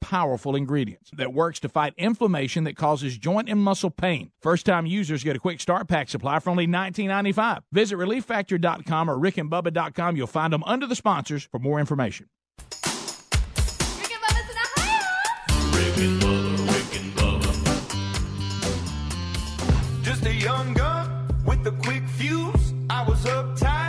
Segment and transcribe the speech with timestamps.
[0.00, 4.30] powerful ingredients that works to fight inflammation that causes joint and muscle pain.
[4.40, 7.60] First time users get a quick start pack supply for only $19.95.
[7.72, 10.16] Visit relieffactor.com or rickandbubba.com.
[10.16, 12.26] You'll find them under the sponsors for more information.
[13.98, 15.76] Rick and Bubba's in Ohio.
[15.76, 17.52] Rick and Bubba, Rick and Bubba.
[20.02, 22.72] Just a young gun with a quick fuse.
[22.88, 23.79] I was uptight,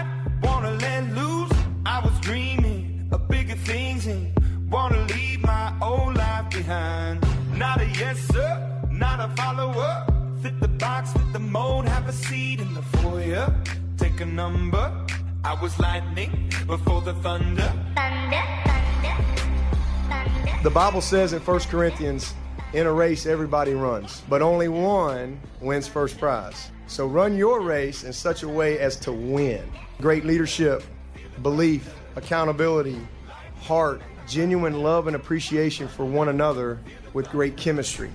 [5.41, 7.25] leave my old life behind.
[7.55, 10.05] Not a yes sir, not a follower.
[10.41, 13.53] Fit the box, fit the mold, have a seat in the foyer.
[13.97, 14.91] Take a number.
[15.43, 17.73] I was lightning before the thunder.
[17.95, 19.15] Thunder, thunder,
[20.09, 20.63] thunder.
[20.63, 22.33] The Bible says in 1 Corinthians,
[22.73, 26.71] in a race everybody runs, but only one wins first prize.
[26.87, 29.69] So run your race in such a way as to win.
[29.99, 30.83] Great leadership,
[31.41, 32.99] belief, accountability,
[33.61, 36.79] heart, genuine love and appreciation for one another
[37.13, 38.11] with great chemistry.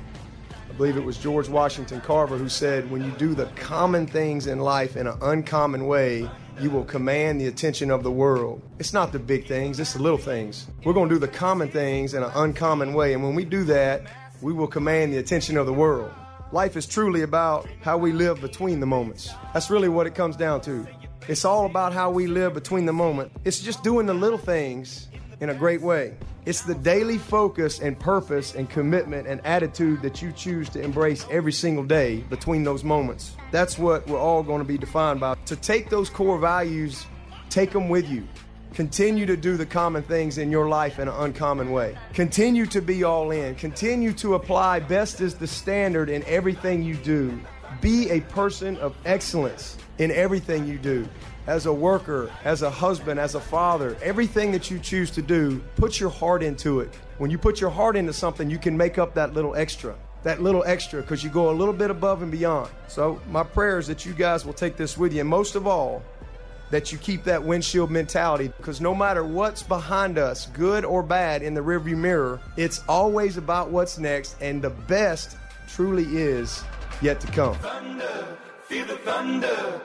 [0.68, 4.46] I believe it was George Washington Carver who said, When you do the common things
[4.46, 6.28] in life in an uncommon way,
[6.60, 8.62] you will command the attention of the world.
[8.78, 10.66] It's not the big things, it's the little things.
[10.84, 13.64] We're going to do the common things in an uncommon way, and when we do
[13.64, 14.02] that,
[14.40, 16.10] we will command the attention of the world.
[16.52, 19.30] Life is truly about how we live between the moments.
[19.52, 20.86] That's really what it comes down to.
[21.28, 23.32] It's all about how we live between the moment.
[23.44, 25.08] It's just doing the little things
[25.40, 26.14] in a great way.
[26.44, 31.26] It's the daily focus and purpose and commitment and attitude that you choose to embrace
[31.30, 33.36] every single day between those moments.
[33.50, 35.34] That's what we're all going to be defined by.
[35.46, 37.06] To take those core values,
[37.50, 38.26] take them with you.
[38.74, 41.96] Continue to do the common things in your life in an uncommon way.
[42.12, 43.54] Continue to be all in.
[43.54, 47.40] Continue to apply best is the standard in everything you do.
[47.80, 51.08] Be a person of excellence in everything you do.
[51.46, 55.62] As a worker, as a husband, as a father, everything that you choose to do,
[55.76, 56.92] put your heart into it.
[57.18, 59.94] When you put your heart into something, you can make up that little extra.
[60.24, 62.68] That little extra because you go a little bit above and beyond.
[62.88, 65.20] So, my prayer is that you guys will take this with you.
[65.20, 66.02] And most of all,
[66.70, 71.42] that you keep that windshield mentality because no matter what's behind us, good or bad,
[71.42, 75.36] in the rearview mirror, it's always about what's next, and the best
[75.68, 76.64] truly is
[77.00, 77.54] yet to come.
[77.56, 78.26] Thunder,
[78.68, 79.80] feel the thunder.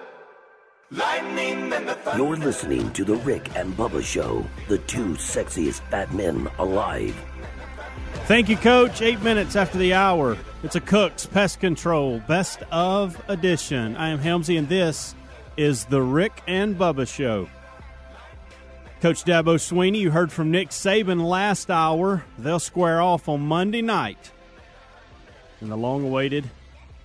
[0.89, 2.23] Lightning and the thunder.
[2.23, 7.15] You're listening to The Rick and Bubba Show, the two sexiest fat men alive.
[8.25, 9.01] Thank you, Coach.
[9.01, 10.35] Eight minutes after the hour.
[10.63, 13.95] It's a Cook's Pest Control Best of Edition.
[13.95, 15.15] I am Helmsy, and this
[15.57, 17.49] is the Rick and Bubba Show.
[18.99, 22.23] Coach Dabo Swinney, you heard from Nick Saban last hour.
[22.37, 24.31] They'll square off on Monday night
[25.61, 26.49] in the long awaited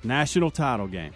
[0.02, 1.12] national title game.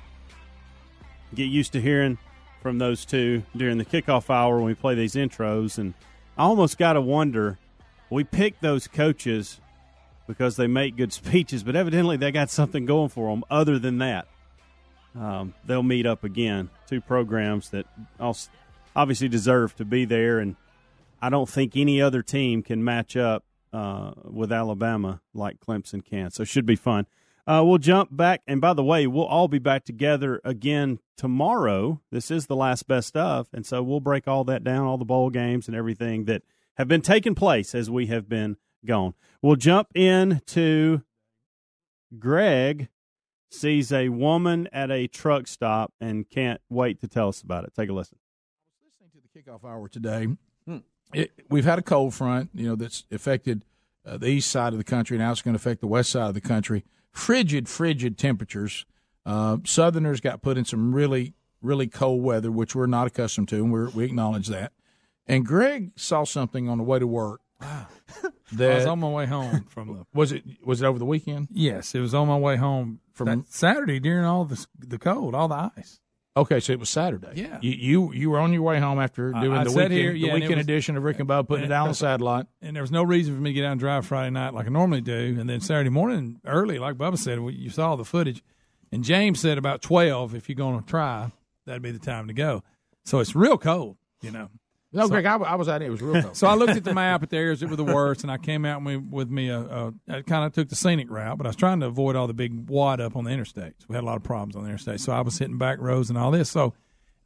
[1.34, 2.18] Get used to hearing
[2.62, 5.78] from those two during the kickoff hour when we play these intros.
[5.78, 5.94] And
[6.36, 7.58] I almost got to wonder
[8.10, 9.60] we pick those coaches
[10.26, 13.98] because they make good speeches, but evidently they got something going for them other than
[13.98, 14.26] that.
[15.18, 16.70] Um, they'll meet up again.
[16.86, 17.86] Two programs that
[18.94, 20.56] obviously deserve to be there, and
[21.20, 26.30] I don't think any other team can match up uh, with Alabama like Clemson can.
[26.30, 27.06] So it should be fun.
[27.50, 32.00] Uh, we'll jump back, and by the way, we'll all be back together again tomorrow.
[32.12, 35.04] This is the last best of, and so we'll break all that down, all the
[35.04, 36.42] bowl games and everything that
[36.76, 38.56] have been taking place as we have been
[38.86, 39.14] gone.
[39.42, 41.02] We'll jump in to
[42.16, 42.88] Greg
[43.50, 47.74] sees a woman at a truck stop and can't wait to tell us about it.
[47.74, 48.16] Take a listen.
[48.80, 50.28] I was listening to the kickoff hour today.
[51.12, 53.64] It, we've had a cold front, you know, that's affected
[54.06, 55.18] uh, the east side of the country.
[55.18, 56.84] Now it's going to affect the west side of the country.
[57.12, 58.86] Frigid, frigid temperatures.
[59.26, 63.56] Uh, Southerners got put in some really, really cold weather, which we're not accustomed to,
[63.56, 64.72] and we're, we acknowledge that.
[65.26, 67.40] And Greg saw something on the way to work.
[67.60, 67.84] I
[68.52, 70.06] That was on my way home from the.
[70.18, 71.48] was it was it over the weekend?
[71.52, 75.34] Yes, it was on my way home From- from Saturday during all the the cold,
[75.34, 76.00] all the ice.
[76.36, 77.28] Okay, so it was Saturday.
[77.34, 77.58] Yeah.
[77.60, 80.18] you you, you were on your way home after doing I the weekend, here, the
[80.18, 81.94] yeah, and it weekend was- edition of Rick and Bob, putting it out on the
[81.96, 82.46] satellite.
[82.62, 84.66] And there was no reason for me to get out and drive Friday night like
[84.66, 85.36] I normally do.
[85.40, 88.42] And then Saturday morning, early, like Bubba said, you saw the footage.
[88.92, 91.32] And James said about 12, if you're going to try,
[91.66, 92.62] that'd be the time to go.
[93.04, 94.50] So it's real cold, you know.
[94.92, 95.88] No, So- Greg, I, I was out there.
[95.88, 96.36] It was real cold.
[96.40, 98.38] So I looked at the map at the areas that were the worst, and I
[98.38, 101.46] came out with, with me a, a I kind of took the scenic route, but
[101.46, 103.86] I was trying to avoid all the big wad up on the interstates.
[103.88, 106.08] We had a lot of problems on the interstate, so I was hitting back roads
[106.10, 106.50] and all this.
[106.50, 106.74] So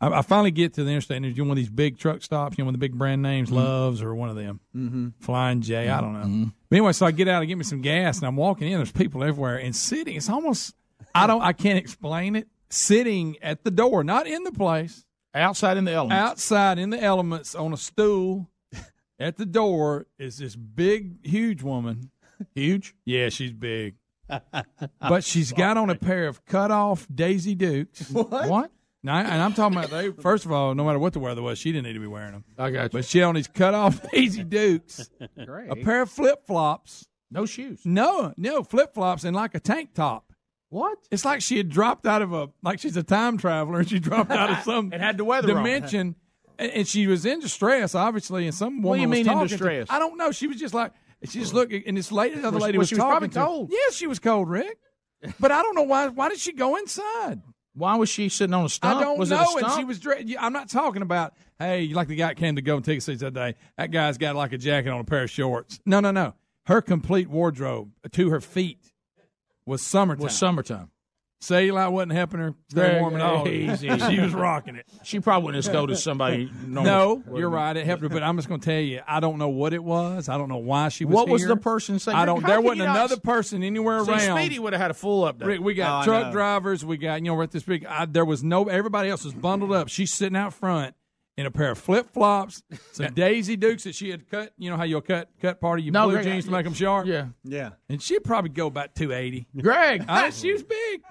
[0.01, 2.59] I, I finally get to the interstate, and there's one of these big truck stops,
[2.59, 5.09] you know, one of the big brand names, Loves or one of them, mm-hmm.
[5.21, 6.51] Flying J, I don't know.
[6.69, 8.79] But anyway, so I get out and get me some gas, and I'm walking in.
[8.79, 10.17] There's people everywhere, and sitting.
[10.17, 10.75] It's almost
[11.15, 12.49] I don't I can't explain it.
[12.71, 16.21] Sitting at the door, not in the place outside in the elements.
[16.23, 18.49] outside in the elements on a stool
[19.19, 22.11] at the door is this big, huge woman
[22.55, 22.95] Huge.
[23.05, 23.95] Yeah, she's big.
[25.01, 28.11] but she's got on a pair of cut off Daisy Dukes.
[28.11, 28.71] What?
[29.03, 30.11] Now, and I'm talking about they.
[30.11, 32.33] First of all, no matter what the weather was, she didn't need to be wearing
[32.33, 32.45] them.
[32.57, 32.89] I got you.
[32.89, 35.11] But she had on these cut off Daisy Dukes,
[35.45, 35.71] Great.
[35.71, 37.07] a pair of flip flops.
[37.31, 37.83] no shoes.
[37.85, 40.33] No, no flip flops, and like a tank top.
[40.75, 40.99] What?
[41.13, 44.01] It's like she had dropped out of a like she's a time traveler and she
[44.01, 46.17] dropped out of some And had the weather dimension.
[46.59, 49.27] And, and she was in distress, obviously, and some woman What do you mean in
[49.27, 49.87] talking to- distress?
[49.89, 50.33] I don't know.
[50.33, 50.93] She was just like
[51.23, 53.39] she just looked, and this lady, the other lady was was, she was talking to-
[53.39, 53.69] cold?
[53.71, 54.77] Yes, she was cold, Rick.
[55.39, 56.09] But I don't know why.
[56.09, 57.41] Why did she go inside?
[57.75, 58.99] Why was she sitting on a stump?
[58.99, 59.57] I don't was know.
[59.57, 60.01] And she was.
[60.41, 61.35] I'm not talking about.
[61.59, 63.55] Hey, you like the guy that came to go and take seats that day.
[63.79, 65.79] That guy's got like a jacket on a pair of shorts.
[65.87, 66.35] No, no, no.
[66.67, 68.93] Her complete wardrobe to her feet
[69.67, 70.25] was summertime.
[70.25, 70.91] was summertime.
[71.45, 73.47] Cellulite wasn't helping her stay warm at all.
[73.49, 73.87] easy.
[73.99, 74.87] she was rocking it.
[75.03, 76.51] She probably wouldn't as cold as somebody.
[76.67, 77.23] normal.
[77.27, 77.77] No, you're right.
[77.77, 79.85] It helped her, but I'm just going to tell you, I don't know what it
[79.85, 80.31] was.
[80.31, 82.17] I don't know why she was What was the person saying?
[82.17, 82.41] I don't.
[82.41, 84.39] How There wasn't another person anywhere See, around.
[84.39, 85.45] Speedy would have had a full update.
[85.45, 86.83] Rick, we got Oh, truck drivers.
[86.83, 87.85] We got you know we're at this big.
[87.85, 88.65] I, there was no.
[88.69, 89.89] Everybody else was bundled up.
[89.89, 90.95] She's sitting out front
[91.37, 94.53] in a pair of flip flops, some Daisy Dukes that she had cut.
[94.57, 96.53] You know how you'll cut cut part of your No, blue Greg, jeans I- to
[96.53, 97.07] make them sharp.
[97.07, 97.71] yeah, Yeah.
[97.89, 99.47] and she'd probably go about two eighty.
[99.61, 101.03] Greg, she was big.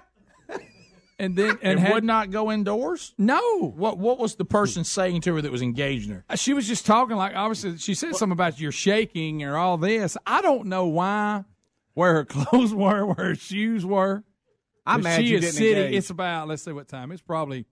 [1.16, 3.14] And then and and had, would not go indoors.
[3.18, 3.72] no.
[3.76, 6.24] What What was the person saying to her that was engaging her?
[6.28, 9.78] Uh, she was just talking like obviously she said something about you're shaking or all
[9.78, 10.16] this.
[10.26, 11.44] I don't know why,
[11.94, 14.24] where her clothes were, where her shoes were.
[14.84, 15.84] I'm mad she you is didn't sitting.
[15.84, 15.98] engage.
[15.98, 17.12] It's about let's see what time.
[17.12, 17.64] It's probably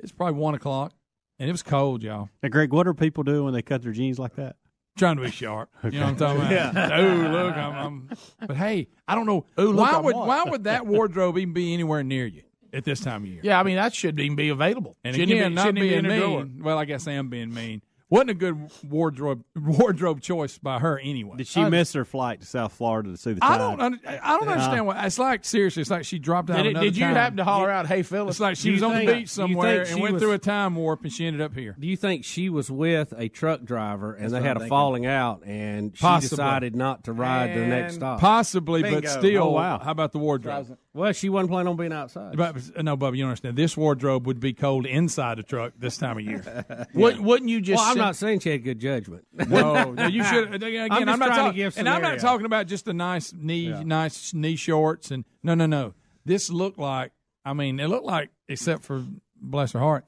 [0.00, 0.94] it's probably one o'clock,
[1.38, 2.28] and it was cold, y'all.
[2.42, 4.56] Now, Greg, what are people doing when they cut their jeans like that?
[4.96, 5.70] Trying to be sharp.
[5.84, 6.52] You know what I'm talking about?
[6.74, 6.98] Yeah.
[6.98, 8.10] Oh, look, I'm, I'm.
[8.48, 9.46] But hey, I don't know.
[9.54, 10.26] why I'm would what?
[10.26, 12.42] why would that wardrobe even be anywhere near you
[12.72, 13.40] at this time of year?
[13.44, 14.96] Yeah, I mean that should even be available.
[15.04, 16.44] And Shouldn't it again, be- not shouldn't it be being drawer?
[16.44, 16.62] mean.
[16.64, 17.82] Well, I guess I am being mean.
[18.10, 21.36] Wasn't a good wardrobe wardrobe choice by her anyway.
[21.36, 23.78] Did she miss her flight to South Florida to see the I don't.
[23.80, 25.44] Under, I don't understand what it's like.
[25.44, 26.56] Seriously, it's like she dropped out.
[26.56, 27.14] Did, it, another did you time.
[27.14, 28.36] happen to holler out, "Hey, Phyllis"?
[28.36, 30.74] It's like she was you on the beach somewhere and went was- through a time
[30.74, 31.76] warp, and she ended up here.
[31.78, 34.68] Do you think she was with a truck driver and they had I'm a thinking.
[34.70, 38.20] falling out and she decided not to ride to the next stop?
[38.20, 39.02] Possibly, Bingo.
[39.02, 39.42] but still.
[39.44, 39.78] Oh, wow.
[39.80, 40.78] How about the wardrobe?
[40.98, 42.36] Well, she wasn't planning on being outside.
[42.36, 43.56] But, uh, no, Bubba, you don't understand.
[43.56, 46.64] This wardrobe would be cold inside the truck this time of year.
[46.94, 47.78] Would, Wouldn't you just?
[47.78, 49.24] well, I'm send- not saying she had good judgment.
[49.48, 50.50] No, no, you should.
[50.52, 53.32] Uh, again, I'm I'm, not talking, give and I'm not talking about just the nice
[53.32, 55.94] knee, nice knee shorts, and no, no, no.
[56.24, 57.12] This looked like.
[57.44, 59.04] I mean, it looked like, except for
[59.40, 60.04] bless her heart,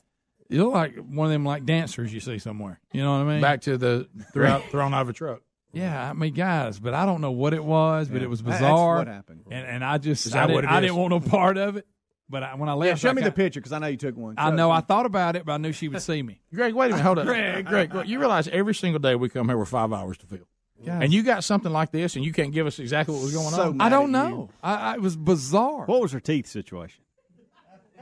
[0.50, 2.80] it looked like one of them like dancers you see somewhere.
[2.92, 3.40] You know what I mean?
[3.40, 5.42] back to the throughout thrown out of a truck.
[5.72, 8.58] Yeah, I mean, guys, but I don't know what it was, but it was That's
[8.60, 8.96] bizarre.
[8.98, 9.44] what happened.
[9.50, 10.82] And and I just Is I that didn't, what it I is?
[10.82, 11.86] didn't want no part of it.
[12.28, 13.88] But I, when I left, Yeah, show I me the kinda- picture because I know
[13.88, 14.34] you took one.
[14.38, 14.74] I Show know it.
[14.76, 16.40] I thought about it, but I knew she would see me.
[16.54, 17.26] Greg, wait a minute, hold up.
[17.26, 20.26] Greg, Greg, Greg, you realize every single day we come here with five hours to
[20.26, 20.46] fill,
[20.86, 23.50] and you got something like this, and you can't give us exactly what was going
[23.50, 23.76] So on.
[23.78, 24.30] mad I don't at you.
[24.36, 24.50] know.
[24.62, 25.86] I, I, it was bizarre.
[25.86, 27.02] What was her teeth situation?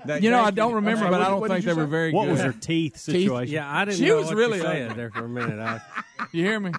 [0.05, 2.13] That- you know, I thank don't remember, but I don't think they you were very
[2.13, 2.33] What good.
[2.33, 3.53] was her teeth situation?
[3.55, 4.97] yeah, I didn't She know was what really you said ugly.
[4.97, 5.59] there for a minute.
[5.59, 5.81] I,
[6.33, 6.73] You hear me?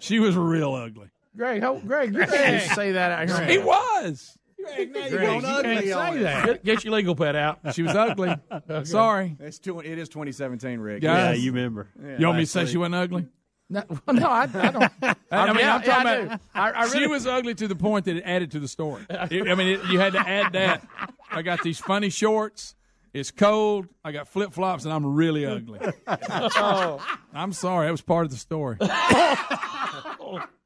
[0.00, 1.08] She was real ugly.
[1.36, 3.46] Greg, ho- Greg, you can't just say that out here.
[3.46, 4.36] He was.
[4.58, 6.46] Greg, now you're Greg, going you ugly say that.
[6.46, 7.60] Get, get your legal pad out.
[7.74, 8.34] She was ugly.
[8.84, 9.36] Sorry.
[9.38, 11.02] It's two, it is 2017, Rick.
[11.02, 11.30] Yeah.
[11.30, 11.88] Yeah, you remember.
[12.18, 13.26] You want me to say she wasn't ugly?
[13.70, 14.92] No, no I, I don't.
[15.02, 16.28] I, mean, yeah, I'm talking yeah, about.
[16.30, 16.44] do.
[16.54, 19.04] I, I really she was ugly to the point that it added to the story.
[19.10, 20.86] It- I mean, it, you had to add that.
[21.30, 22.74] I got these funny shorts.
[23.18, 23.88] It's cold.
[24.04, 25.80] I got flip flops, and I'm really ugly.
[26.06, 27.04] Oh.
[27.34, 27.86] I'm sorry.
[27.86, 28.76] That was part of the story.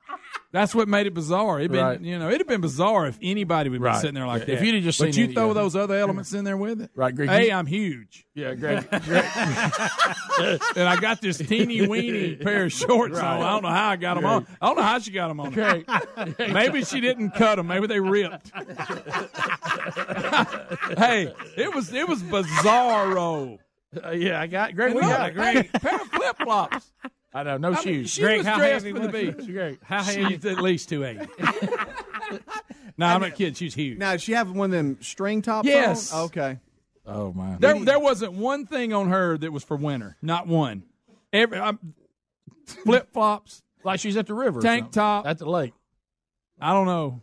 [0.53, 1.59] That's what made it bizarre.
[1.61, 2.01] It'd been, Right.
[2.01, 3.97] you know, it'd have been bizarre if anybody would be Right.
[3.99, 4.53] sitting there like Yeah, that.
[4.59, 5.53] if you'd have just but seen you it, throw yeah.
[5.55, 8.87] those other elements in there with it, Right, Greg, Hey, I'm huge, Yeah, Greg.
[9.05, 9.25] Greg
[10.77, 13.25] and I got this teeny weeny pair of shorts on.
[13.43, 14.47] I don't know how I got them on.
[14.61, 15.53] I don't know how she got them on.
[15.53, 15.89] Greg.
[16.39, 17.67] Maybe she didn't cut them.
[17.69, 18.51] Maybe they ripped.
[20.99, 23.59] hey, it was it was bizarro.
[24.05, 24.95] Uh, yeah, I got Greg.
[24.95, 25.73] We Look, got it, Greg.
[25.73, 26.93] pair of flip flops.
[27.35, 28.11] I know, no I mean, shoes.
[28.11, 29.47] she Greg, was how dressed heavy for the was beach.
[29.53, 29.79] Greg.
[29.83, 30.29] how heavy?
[30.35, 31.27] She's at least two eighty.
[32.99, 33.55] no, I'm not kidding.
[33.55, 33.99] She's huge.
[33.99, 36.13] Now, does she have one of them string tops Yes.
[36.13, 36.25] on?
[36.27, 36.59] Okay.
[37.07, 37.57] Oh my!
[37.59, 40.17] There, there wasn't one thing on her that was for winter.
[40.23, 40.85] Not one.
[41.33, 41.61] Every
[42.67, 43.63] flip flops.
[43.83, 44.61] like she's at the river.
[44.61, 44.93] or Tank something.
[44.93, 45.27] top.
[45.27, 45.73] at the lake.
[46.61, 47.23] I don't know.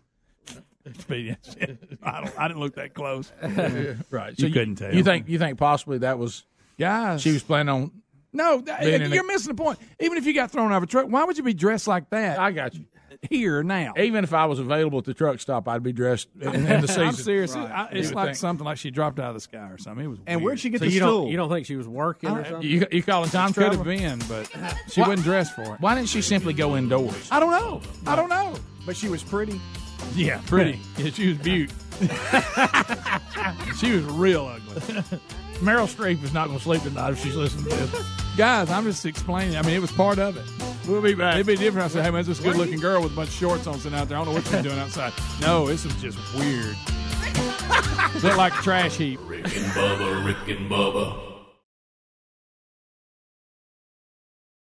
[1.00, 1.38] Speedy.
[2.04, 2.40] I don't.
[2.40, 3.32] I didn't look that close.
[4.10, 4.38] Right.
[4.38, 4.94] You couldn't tell.
[4.94, 6.46] You think you think possibly that was
[6.80, 7.92] Guys, she was planning on?
[8.34, 8.62] No.
[8.62, 9.80] Being you're a- missing the point.
[10.00, 12.10] Even if you got thrown out of a truck, why would you be dressed like
[12.12, 12.40] that?
[12.40, 12.86] I got you.
[13.30, 13.94] here now.
[13.98, 16.88] Even if I was available at the truck stop, I'd be dressed in, in the
[16.88, 17.04] season.
[17.08, 17.56] I'm serious.
[17.56, 18.38] I, it's like think.
[18.38, 20.06] something like she dropped out of the sky or something.
[20.06, 20.20] It was.
[20.28, 20.46] And weird.
[20.46, 21.22] where'd she get So the you stool?
[21.24, 22.62] don't you don't think she was working or something?
[22.70, 23.84] You, you calling time Could travel?
[23.84, 24.50] have been, but
[24.92, 25.82] she wasn't dressed for it.
[25.82, 27.28] Why didn't she simply go indoors?
[27.32, 27.82] I don't know.
[28.08, 28.54] I don't know.
[28.86, 29.60] but she was pretty.
[30.16, 30.80] Yeah, pretty.
[30.98, 31.72] Yeah, she was beaut.
[33.80, 34.80] she was real ugly.
[35.60, 38.06] Meryl Streep is not going to sleep tonight if she's listening to this.
[38.40, 39.58] Guys, I'm just explaining.
[39.58, 40.46] I mean, it was part of it.
[40.88, 41.36] We'll be back.
[41.36, 41.84] It'd be different.
[41.84, 44.00] I said, "Hey man, this good looking girl with a bunch of shorts on sitting
[44.00, 44.18] out there.
[44.18, 46.78] I don't know what she's doing outside." No, this was just weird.
[48.24, 49.20] Looked like a trash heap.
[49.24, 51.29] Rick and Bubba, Rick and Bubba.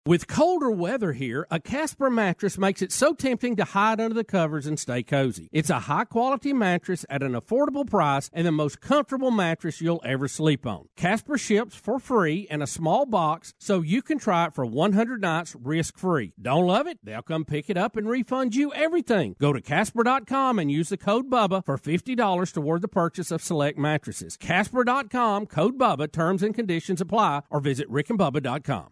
[0.08, 4.24] With colder weather here, a Casper mattress makes it so tempting to hide under the
[4.24, 5.50] covers and stay cozy.
[5.52, 10.04] It's a high quality mattress at an affordable price and the most comfortable mattress you'll
[10.06, 10.90] ever sleep on.
[10.96, 15.22] Casper ships for free in a small box so you can try it for 100
[15.22, 16.34] nights risk free.
[16.40, 17.00] Don't love it?
[17.04, 19.36] They'll come pick it up and refund you everything.
[19.42, 23.80] Go to Casper.com and use the code BUBBA for $50 toward the purchase of select
[23.80, 24.38] mattresses.
[24.38, 28.92] Casper.com, code BUBBA, terms and conditions apply, or visit rickandbubba.com.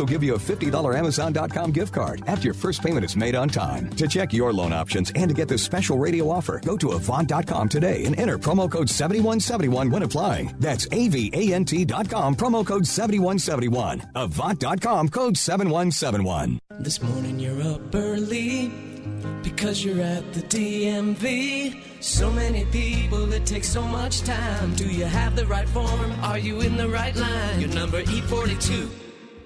[0.00, 3.88] give you a $50 Amazon.com gift card after your first payment is made on time.
[3.90, 7.68] To check your loan options and to get this special radio offer, go to Avant.com
[7.68, 10.54] today and enter promo code 7171 when applying.
[10.58, 14.10] That's AVANT.com, promo code 7171.
[14.14, 16.58] Avant.com, code 7171.
[16.80, 18.72] This morning you're up early
[19.42, 21.82] because you're at the DMV.
[22.02, 24.74] So many people, it takes so much time.
[24.74, 26.12] Do you have the right form?
[26.22, 27.60] Are you in the right line?
[27.60, 28.88] Your number E42,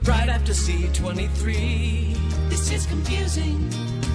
[0.06, 2.48] right after C23.
[2.48, 3.70] This is confusing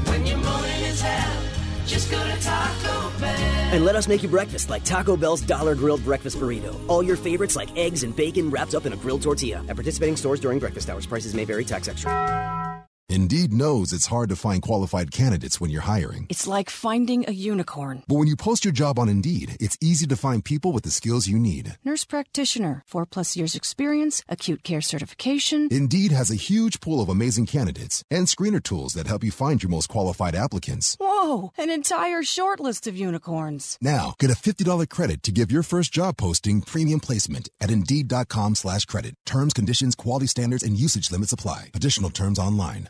[0.05, 1.43] when your morning is hell.
[1.85, 3.29] Just go to Taco Bell.
[3.73, 6.79] And let us make you breakfast like Taco Bell's Dollar Grilled Breakfast Burrito.
[6.87, 9.63] All your favorites like eggs and bacon wrapped up in a grilled tortilla.
[9.67, 12.70] At participating stores during breakfast hours, prices may vary, tax extra.
[13.11, 16.27] Indeed knows it's hard to find qualified candidates when you're hiring.
[16.29, 18.03] It's like finding a unicorn.
[18.07, 20.91] But when you post your job on Indeed, it's easy to find people with the
[20.91, 21.77] skills you need.
[21.83, 25.67] Nurse practitioner, four plus years experience, acute care certification.
[25.69, 29.61] Indeed has a huge pool of amazing candidates and screener tools that help you find
[29.61, 30.95] your most qualified applicants.
[30.97, 33.77] Whoa, an entire short list of unicorns.
[33.81, 38.55] Now, get a $50 credit to give your first job posting premium placement at Indeed.com
[38.55, 39.15] slash credit.
[39.25, 41.71] Terms, conditions, quality standards, and usage limits apply.
[41.73, 42.89] Additional terms online.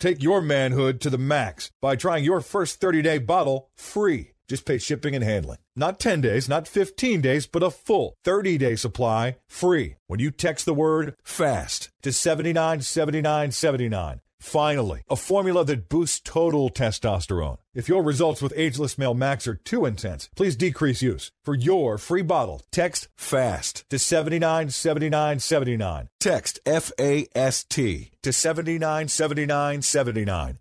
[0.00, 4.30] Take your manhood to the max by trying your first 30 day bottle free.
[4.48, 5.58] Just pay shipping and handling.
[5.76, 10.30] Not 10 days, not 15 days, but a full 30 day supply free when you
[10.30, 14.22] text the word FAST to 797979.
[14.40, 17.58] Finally, a formula that boosts total testosterone.
[17.74, 21.30] If your results with Ageless Male Max are too intense, please decrease use.
[21.44, 26.08] For your free bottle, text FAST to 797979.
[26.18, 30.58] Text F A S T to 797979.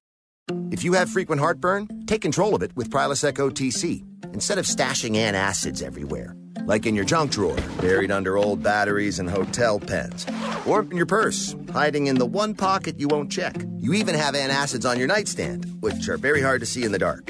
[0.71, 5.15] If you have frequent heartburn, take control of it with Prilosec OTC instead of stashing
[5.15, 10.25] antacids everywhere, like in your junk drawer, buried under old batteries and hotel pens,
[10.65, 13.55] or in your purse, hiding in the one pocket you won't check.
[13.79, 16.99] You even have antacids on your nightstand, which are very hard to see in the
[16.99, 17.23] dark.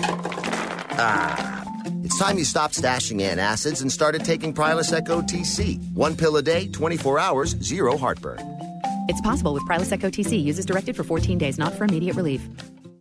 [1.01, 1.63] Ah,
[2.03, 5.79] it's time you stopped stashing antacids and started taking Prilosec OTC.
[5.93, 8.39] One pill a day, 24 hours, zero heartburn.
[9.07, 10.43] It's possible with Prilosec OTC.
[10.43, 12.41] Use as directed for 14 days, not for immediate relief.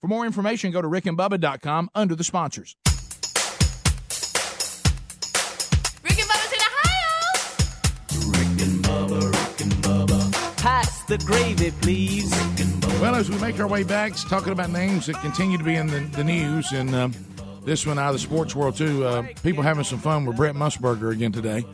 [0.00, 2.76] For more information, go to rickandbubba.com under the sponsors.
[6.04, 8.30] Rick and Bubba's in Ohio.
[8.30, 10.56] Rick and Bubba, Rick and Bubba.
[10.58, 12.30] Pass the gravy, please.
[13.00, 15.88] Well, as we make our way back, talking about names that continue to be in
[15.88, 17.12] the, the news, and um,
[17.64, 19.04] this one out of the sports world too.
[19.04, 21.64] Uh, people having some fun with Brent Musburger again today.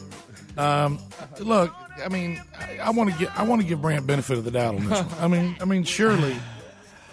[0.57, 0.99] Um,
[1.40, 4.45] look, I mean, I, I want to get I want to give Brent benefit of
[4.45, 5.02] the doubt on this.
[5.02, 5.21] One.
[5.21, 6.35] I mean, I mean, surely.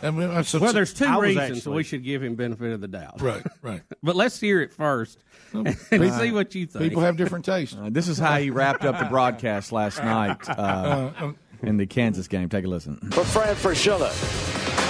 [0.04, 2.82] I mean, that's- well, there's two I reasons actually- we should give him benefit of
[2.82, 3.22] the doubt.
[3.22, 3.82] Right, right.
[4.02, 6.84] but let's hear it first and see what you think.
[6.84, 7.76] People have different tastes.
[7.76, 11.78] Uh, this is how he wrapped up the broadcast last night uh, Uh, um, in
[11.78, 12.50] the Kansas game.
[12.50, 12.98] Take a listen.
[13.12, 14.10] for Fran Fraschilla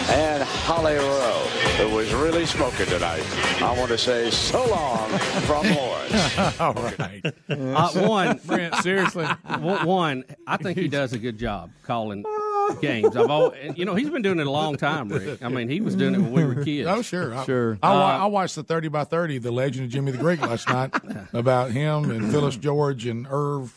[0.09, 3.23] and Holly Rowe, who was really smoking tonight.
[3.61, 5.09] I want to say so long
[5.45, 6.59] from Lawrence.
[6.59, 7.21] All right.
[7.49, 9.25] Uh, one, Brent, seriously.
[9.25, 12.23] One, one, I think he does a good job calling
[12.81, 13.15] games.
[13.15, 15.41] I've all, you know, he's been doing it a long time, Rick.
[15.43, 16.87] I mean, he was doing it when we were kids.
[16.89, 17.33] Oh, sure.
[17.33, 17.77] I, Sure.
[17.83, 20.41] I, wa- Uh, I watched the 30 by 30, The Legend of Jimmy the Greek
[20.41, 20.93] last night
[21.33, 23.73] about him and Phyllis George and Irv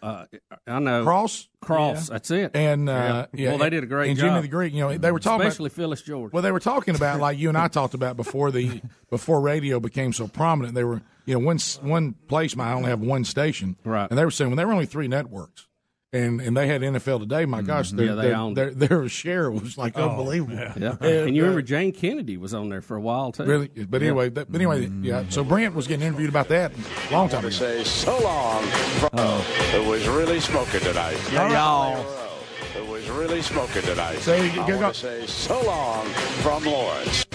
[0.00, 0.26] Uh,
[0.66, 1.48] I know Cross.
[1.60, 2.12] Cross, Yeah.
[2.14, 2.50] that's it.
[2.54, 3.48] And, uh, yeah.
[3.50, 4.28] well, they did a great and job.
[4.28, 6.32] Jimmy the Greek, you know, they were talking especially about, Phyllis George.
[6.32, 9.80] Well, they were talking about like you and I talked about before the before radio
[9.80, 10.74] became so prominent.
[10.76, 14.08] They were, you know, one one place might only have one station, right?
[14.08, 15.66] And they were saying when there were only three networks,
[16.12, 17.44] and and they had NFL Today.
[17.44, 18.16] My gosh, their Mm-hmm.
[18.16, 20.54] Yeah, they their, owned their, their share was like Oh, unbelievable.
[20.54, 20.96] Yeah.
[21.00, 23.44] And, And you uh, remember Jayne Kennedy was on there for a while too.
[23.44, 24.08] Really, but Yeah.
[24.08, 25.24] anyway, that, but anyway, yeah.
[25.28, 27.48] So Brent was getting interviewed about that a long time ago.
[27.48, 31.18] want to say so long from who was really smoking tonight.
[31.32, 31.94] Yeah, y'all.
[31.94, 34.18] Holly Rowe, Who was really smoking tonight.
[34.20, 36.06] So you- I want to say so long
[36.42, 37.26] from Lawrence.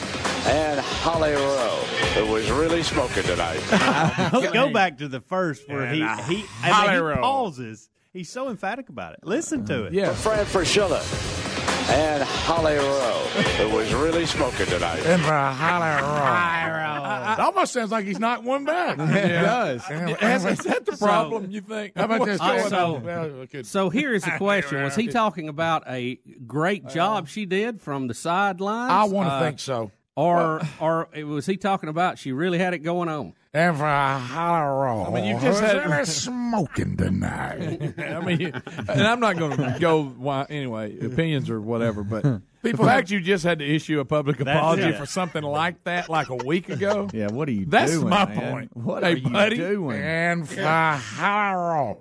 [0.46, 1.80] And Holly Rowe,
[2.18, 3.60] It was really smoking tonight.
[4.54, 6.46] Go back to the first where he And, uh, he, I mean,
[7.02, 7.90] Holly he pauses.
[8.14, 9.22] He's so emphatic about it.
[9.24, 9.94] Listen to it.
[10.10, 11.02] For Fran Fraschilla
[11.90, 13.26] and Holly Rowe,
[13.58, 15.04] who was really smoking tonight.
[15.04, 16.02] And for Holly
[16.70, 17.34] Rowe.
[17.34, 19.00] It almost sounds like he's not one back.
[19.00, 19.82] It does.
[19.90, 21.50] Is, is that the So- problem?
[21.50, 21.94] you think?
[21.96, 22.40] How about this?
[22.40, 27.28] Uh, so, Well, so here is the question: Was he talking about a great job
[27.28, 28.92] she did from the sidelines?
[28.92, 29.92] I wanna think so.
[30.16, 33.34] Or, or was he talking about she really had it going on?
[33.56, 37.94] And for a hollow I mean, you just had really smoking tonight.
[38.00, 38.52] I mean, you-
[38.88, 42.24] and I'm not going to go why, anyway, opinions or whatever, but
[42.64, 46.10] People the fact you just had to issue a public apology for something like that,
[46.10, 47.10] like a week ago.
[47.14, 48.10] Yeah, what are you That's doing?
[48.10, 48.52] That's my man?
[48.52, 48.78] point.
[48.78, 49.58] What Hey, are you buddy.
[49.58, 50.02] doing?
[50.02, 51.98] And for hollow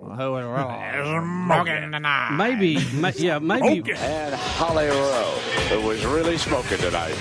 [1.45, 2.35] smoking tonight.
[2.37, 3.91] Maybe, ma- yeah, maybe.
[3.93, 7.15] And Holly Rowe, who was really smoking tonight.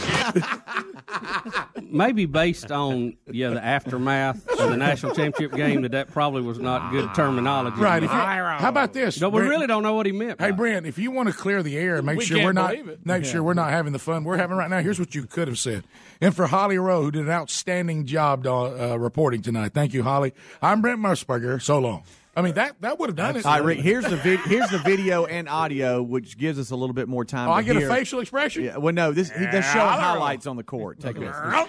[1.83, 6.59] maybe based on yeah the aftermath of the national championship game that that probably was
[6.59, 7.81] not good terminology.
[7.81, 8.03] Right.
[8.03, 9.21] If you, how about this?
[9.21, 9.51] No, we Brent?
[9.51, 10.41] really don't know what he meant.
[10.41, 12.53] Hey, Brent, if you want to clear the air and make We sure can't we're
[12.53, 13.05] not believe it.
[13.05, 15.49] make sure we're not having the fun we're having right now, here's what you could
[15.49, 15.85] have said.
[16.21, 19.73] And for Holly Rowe, who did an outstanding job uh, reporting tonight.
[19.75, 20.33] Thank you, Holly.
[20.61, 21.61] I'm Brent Musburger.
[21.61, 22.05] So long.
[22.35, 23.45] I mean that that would have done it.
[23.45, 23.81] All right, Rick.
[23.81, 27.27] Here's the vid- here's the video and audio, which gives us a little bit more
[27.27, 27.49] time.
[27.49, 27.91] Oh, to I get hear.
[27.91, 28.65] a facial expression.
[28.65, 30.99] Yeah, well, no, this he, they're showing highlights on the court.
[30.99, 31.35] Take a listen.
[31.35, 31.69] Final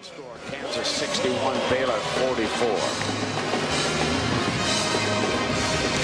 [0.00, 2.78] score Kansas 61, Baylor 44.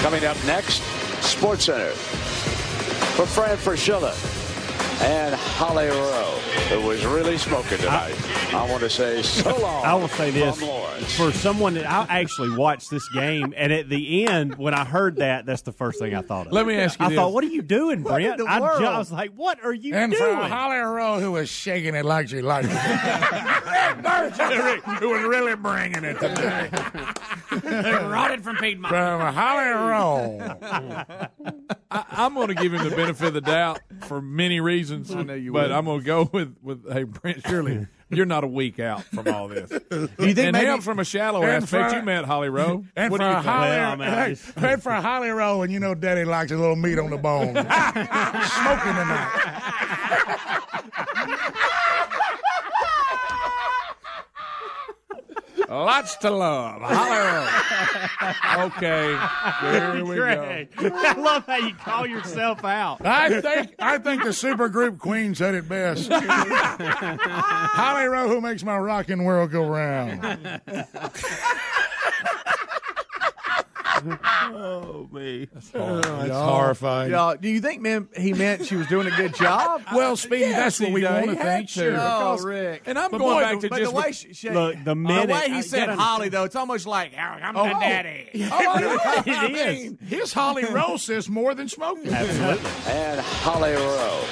[0.01, 0.81] Coming up next,
[1.21, 4.13] Sports Center for Fran Fraschilla
[5.01, 8.15] and Holly Rowe, who was really smoking tonight.
[8.53, 9.85] I, want to say so long.
[9.85, 10.61] I will say this
[11.17, 15.17] for someone that I actually watched this game, and at the end, when I heard
[15.17, 16.53] that, that's the first thing I thought of.
[16.53, 17.17] Let me ask you I this.
[17.17, 18.33] thought, what are you doing, Brent?
[18.33, 20.37] I, ju- I was like, what are you and doing?
[20.37, 22.71] for Holly Rowe, who was shaking it like she liked it.
[24.99, 26.69] who was really bringing it today.
[27.51, 28.93] Rotted from Piedmont.
[28.93, 30.57] From Holly Rowe.
[31.91, 34.90] I, I'm going to give him the benefit of the doubt for many reasons.
[34.91, 35.71] I know you but would.
[35.71, 37.41] I'm going to go with with hey Brent.
[37.47, 37.87] Shirley.
[38.09, 39.71] you're not a week out from all this.
[39.91, 42.85] you and maybe- him from a shallow and aspect, for- you met Holly Rowe.
[42.95, 43.41] And what for do you a?
[43.41, 44.35] Holly, Well, hey,
[44.73, 47.17] and for a Holly Rowe, and you know Daddy likes a little meat on the
[47.17, 47.53] bone.
[47.55, 50.57] Smoking tonight.
[55.71, 56.81] Lots to love.
[56.81, 57.47] Holly Rowe.
[58.51, 59.17] Okay,
[59.61, 60.65] here we go.
[60.79, 63.03] I love how you call yourself out.
[63.05, 66.09] I think I think the supergroup Queen said it best.
[66.11, 70.21] Holly Rowe, who makes my rocking world go round.
[74.05, 77.11] oh me, That's oh, horrifying.
[77.11, 79.81] Y'all, do you think, man, he meant she was doing a good job?
[79.93, 81.69] Well, Speedy, that's what we want to think.
[81.69, 81.91] Sure.
[81.93, 82.83] Oh, Because- Rick.
[82.85, 84.83] And I'm But going boy, back to but just the way she, she, Look, the
[84.83, 87.69] the minute- way he I said gotta Holly, though, it's almost like I'm Oh, the
[87.73, 88.29] daddy.
[88.35, 92.11] Oh, oh It I mean, his Holly Rowe says more than smoking.
[92.13, 92.69] Absolutely.
[92.87, 94.23] And Holly Rowe.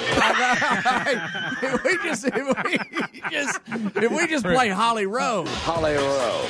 [1.62, 2.78] if we just, if we
[3.30, 3.60] just,
[3.96, 6.46] if we just play Holly Rowe, Holly Rowe.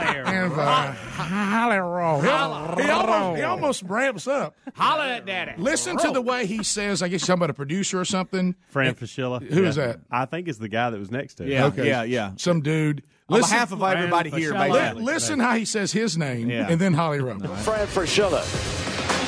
[0.00, 2.20] And, uh, Holly Rowe.
[2.20, 4.54] He, he almost, he almost ramps up.
[4.74, 5.52] holler at daddy.
[5.58, 7.02] Listen to the way he says.
[7.02, 8.54] I guess he's talking about a producer or something.
[8.68, 9.42] Fran Fraschilla.
[9.42, 10.00] Who is that?
[10.10, 11.50] I think it's the guy that was next to him.
[11.50, 11.86] Yeah, Okay.
[11.86, 12.32] yeah, yeah.
[12.36, 13.02] Some dude.
[13.28, 15.02] On Listen, behalf of everybody here, Fran li- basically.
[15.04, 16.66] listen how he says his name Yeah.
[16.68, 17.38] and then Holly Rowe.
[17.38, 18.42] Fran Fraschilla.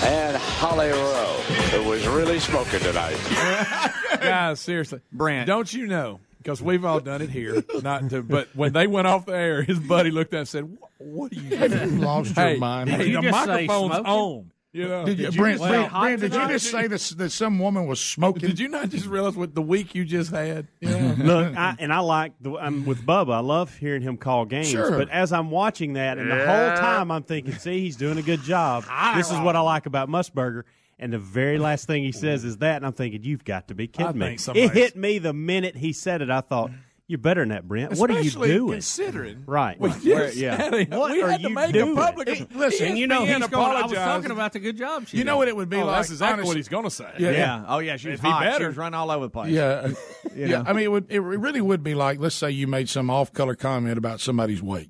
[0.05, 1.41] And Holly Rowe.
[1.73, 3.17] Who was really smoking tonight.
[4.21, 5.47] Guys, seriously, Brent.
[5.47, 6.21] don't you know?
[6.45, 8.23] Because we've all done it here, not to.
[8.23, 10.91] But when they went off the air, his buddy looked at him and said, "What,
[10.99, 11.95] what are you doing?
[11.95, 12.91] You lost hey, your mind.
[12.91, 16.35] hey, you the microphone's on." You know, Did you, Did Brent, just- Brent, Brent, did
[16.35, 18.49] you just say that, that some woman was smoking?
[18.49, 20.67] Did you not just realize what the week you just had?
[20.81, 21.15] Yeah.
[21.17, 23.35] Look, I, and I like the I'm with Bubba.
[23.35, 24.69] I love hearing him call games.
[24.69, 24.99] Sure.
[24.99, 28.23] But as I'm watching that, and the whole time I'm thinking, see, he's doing a
[28.23, 28.85] good job.
[29.15, 30.65] This is what I like about Musburger.
[30.99, 33.75] And the very last thing he says is that, and I'm thinking, you've got to
[33.75, 34.37] be kidding I me.
[34.37, 36.31] think It hit me the minute he said it.
[36.31, 36.71] I thought,
[37.07, 37.99] you're better than that, Brent.
[37.99, 38.73] What are you doing?
[38.73, 39.79] Considering, Right.
[39.79, 40.03] We Right.
[40.03, 40.57] just Yeah.
[40.57, 41.93] had What we are to you make doing?
[41.93, 42.29] a public.
[42.29, 43.77] Hey, listen, you know he's going.
[43.77, 45.39] I was talking about the good job she You know did.
[45.39, 45.97] what it would be Oh, like?
[45.97, 47.11] that's exactly honestly- what he's going to say.
[47.19, 47.65] Yeah, Yeah.
[47.69, 47.97] Oh, yeah.
[47.99, 48.43] She was If he hot.
[48.45, 48.69] She better.
[48.69, 49.51] was running all over the place.
[49.53, 49.89] Yeah,
[50.35, 50.63] You yeah.
[50.67, 51.07] I mean, it would.
[51.11, 54.89] It really would be like, let's say you made some off-color comment about somebody's weight.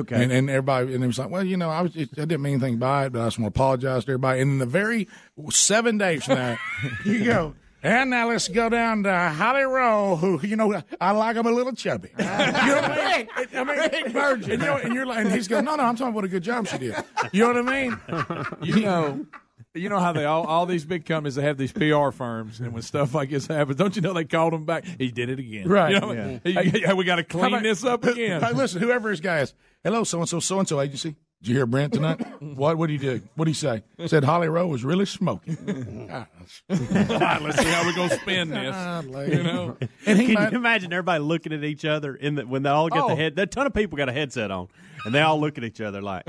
[0.00, 0.22] Okay.
[0.22, 2.54] And, and everybody, and it was like, well, you know, I was, I didn't mean
[2.54, 4.40] anything by it, but I just want to apologize to everybody.
[4.40, 5.08] And in the very
[5.50, 6.58] seven days from that,
[7.04, 11.36] you go, and now let's go down to Holly Rowe, who, you know, I like
[11.36, 12.10] him a little chubby.
[12.18, 13.28] You know what I mean?
[13.54, 13.64] I
[14.04, 14.52] mean, virgin.
[14.52, 16.28] And, you know, and you're like, and he's going, no, no, I'm talking about a
[16.28, 16.94] good job she did.
[17.32, 18.46] You know what I mean?
[18.62, 19.26] You know,
[19.74, 22.72] you know how they all all these big companies they have these PR firms, and
[22.74, 24.84] when stuff like this happens, don't you know they called him back?
[24.84, 25.94] He did it again, Right.
[25.94, 28.42] You know, he- yeah, we got to clean about- this up again.
[28.42, 31.16] Hey, listen, whoever his guy is, hello, so and so, so and so agency.
[31.42, 32.20] Did you hear Brent tonight?
[32.40, 32.78] what?
[32.78, 33.20] What did he do?
[33.34, 33.82] What did he say?
[34.06, 36.08] Said Holly Rowe was really smoking.
[36.10, 36.26] All
[36.70, 38.74] right, let's see how we're gonna spin this.
[38.76, 42.36] Ah, you know, and he Can might, you imagine everybody looking at each other in
[42.36, 43.08] the, when they all get Oh.
[43.08, 43.36] the head?
[43.38, 44.68] A ton of people got a headset on,
[45.04, 46.24] and they all look at each other like,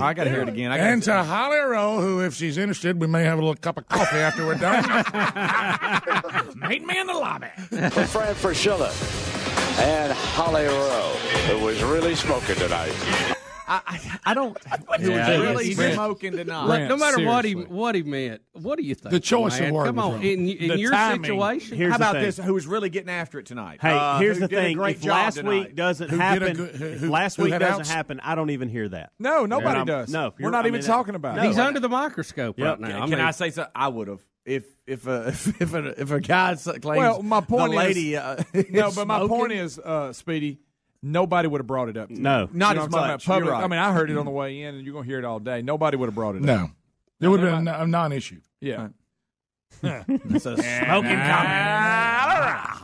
[0.00, 0.70] I got to hear it again.
[0.72, 3.56] I gotta and to Holly Rowe, who, if she's interested, we may have a little
[3.56, 4.84] cup of coffee after we're done.
[6.68, 7.48] meet me in the lobby.
[7.90, 8.90] For Fran Fraschilla.
[9.78, 11.12] And Holly Rowe.
[11.48, 12.92] Who was really smoking tonight.
[13.68, 14.56] I, I, I don't.
[15.00, 15.94] He Yeah, was really Brent.
[15.94, 16.66] smoking tonight.
[16.66, 16.88] Brent.
[16.88, 19.10] no matter what he what he meant, what do you think?
[19.10, 21.24] The choice of words Come on, in, in The your timing.
[21.24, 21.76] situation.
[21.76, 22.22] Here's How the about thing.
[22.22, 22.36] this?
[22.38, 23.80] Who was really getting after it tonight?
[23.82, 24.76] Hey, Uh, here's the a thing.
[24.76, 25.50] great If last tonight?
[25.50, 27.90] week doesn't Who happen, good- who- who- last week doesn't outs?
[27.90, 29.10] happen, I don't even hear that.
[29.18, 30.10] No, nobody I'm- does.
[30.10, 31.46] no, we're not I even mean, talking about no, it.
[31.48, 32.66] He's under the microscope Yep.
[32.68, 33.00] right now.
[33.00, 33.66] Can mean, I say so?
[33.74, 34.20] I would have
[34.54, 38.16] if if a if a if a guy claims Well, my point the is- lady
[38.16, 38.36] uh,
[38.70, 40.60] No, is but my smoking, point is, uh, Speedy,
[41.02, 42.08] nobody would have brought it up.
[42.08, 42.20] To you.
[42.20, 42.42] No.
[42.42, 43.26] You Not know as what I'm talking much.
[43.26, 43.50] Public.
[43.52, 43.64] Right.
[43.64, 45.40] I mean, I heard it on the way in, and you're gonna hear it all
[45.40, 45.62] day.
[45.62, 46.44] Nobody would have brought it up.
[46.44, 46.70] no,
[47.20, 48.40] it would have been a non-issue.
[48.60, 48.88] Yeah.
[49.82, 52.06] It's a smoking comment.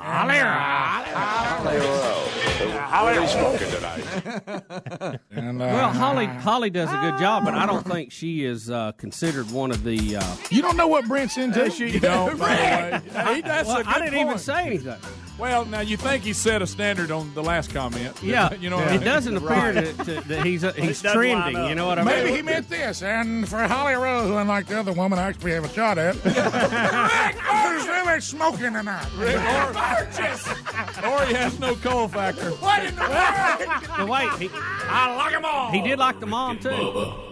[0.03, 2.23] Holly Rowe.
[2.59, 5.21] Who was really smoking tonight.
[5.31, 8.71] And, uh, well, Holly Holly does a good job, but I don't think she is
[8.71, 10.17] uh, considered one of the.
[10.17, 11.69] Uh, you don't know what Brent's into.
[11.71, 13.25] You don't, by the way.
[13.25, 14.97] Hey, that's well, a good I didn't even say anything.
[15.39, 18.23] Well, now you think he set a standard on the last comment?
[18.23, 18.77] Yeah, you know.
[18.77, 19.07] What I it mean?
[19.07, 21.67] doesn't appear that, to, that he's uh, he's trending.
[21.67, 22.15] You know what I mean?
[22.15, 25.53] Maybe he meant this, and for Holly Rowe, who unlike the other woman I actually
[25.53, 26.15] have a shot at,
[26.73, 29.07] who's really smoking tonight.
[31.05, 32.51] or he has no coal factor.
[32.53, 33.81] What in the world?
[33.97, 35.71] But wait, he, I like them all.
[35.71, 37.32] he did like the mom too.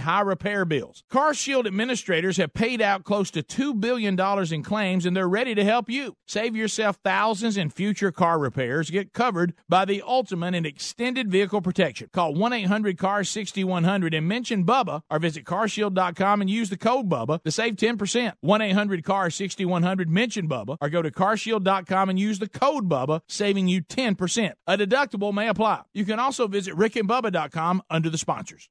[0.01, 1.03] high repair bills.
[1.11, 4.19] CarShield administrators have paid out close to $2 billion
[4.53, 6.15] in claims and they're ready to help you.
[6.27, 8.89] Save yourself thousands in future car repairs.
[8.89, 12.09] Get covered by the ultimate in extended vehicle protection.
[12.13, 17.09] Call 1 800 CAR 6100 and mention Bubba or visit carshield.com and use the code
[17.09, 18.33] Bubba to save 10%.
[18.41, 23.21] 1 800 CAR 6100, mention Bubba or go to carshield.com and use the code Bubba,
[23.27, 24.53] saving you 10%.
[24.67, 25.81] A deductible may apply.
[25.93, 28.69] You can also visit rickandbubba.com under the sponsors.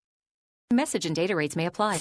[0.73, 2.01] Message and data rates may apply.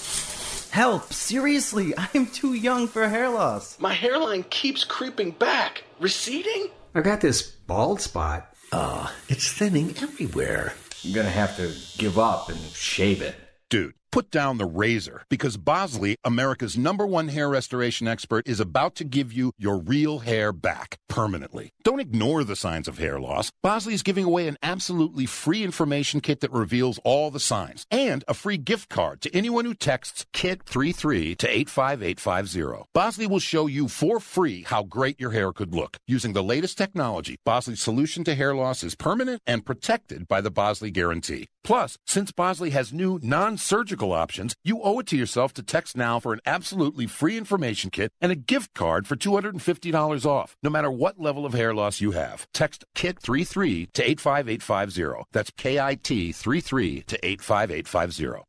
[0.69, 1.12] Help!
[1.12, 3.79] Seriously, I'm too young for hair loss.
[3.79, 5.84] My hairline keeps creeping back.
[5.99, 6.67] Receding?
[6.93, 8.47] I got this bald spot.
[8.71, 10.73] Ugh, it's thinning everywhere.
[11.03, 13.36] I'm gonna have to give up and shave it.
[13.69, 18.95] Dude, put down the razor because Bosley, America's number one hair restoration expert, is about
[18.95, 21.71] to give you your real hair back permanently.
[21.83, 23.51] Don't ignore the signs of hair loss.
[23.61, 28.23] Bosley is giving away an absolutely free information kit that reveals all the signs and
[28.27, 32.89] a free gift card to anyone who texts KIT33 to 85850.
[32.93, 36.77] Bosley will show you for free how great your hair could look using the latest
[36.77, 37.37] technology.
[37.45, 41.47] Bosley's solution to hair loss is permanent and protected by the Bosley Guarantee.
[41.63, 46.19] Plus, since Bosley has new non-surgical options, you owe it to yourself to text now
[46.19, 50.91] for an absolutely free information kit and a gift card for $250 off, no matter
[50.91, 52.47] what level of hair loss you have.
[52.53, 55.25] Text KIT33 to 85850.
[55.31, 58.48] That's K-I-T 33 to 85850.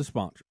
[0.03, 0.50] sponsor.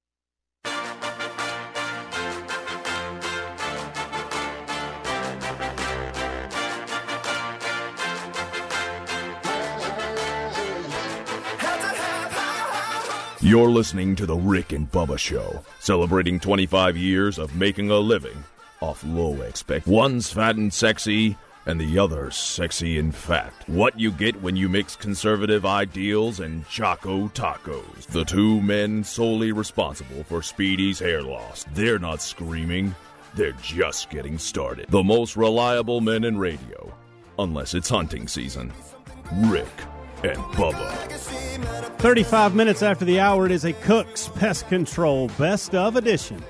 [13.43, 18.43] You're listening to The Rick and Bubba Show, celebrating 25 years of making a living
[18.81, 19.87] off low expect.
[19.87, 23.51] One's fat and sexy, and the other's sexy and fat.
[23.65, 28.05] What you get when you mix conservative ideals and Choco tacos.
[28.05, 31.65] The two men solely responsible for Speedy's hair loss.
[31.73, 32.93] They're not screaming,
[33.33, 34.85] they're just getting started.
[34.89, 36.93] The most reliable men in radio,
[37.39, 38.71] unless it's hunting season.
[39.45, 39.65] Rick
[40.23, 40.97] and Bubba.
[41.99, 46.43] 35 minutes after the hour, it is a Cook's Pest Control Best of Edition.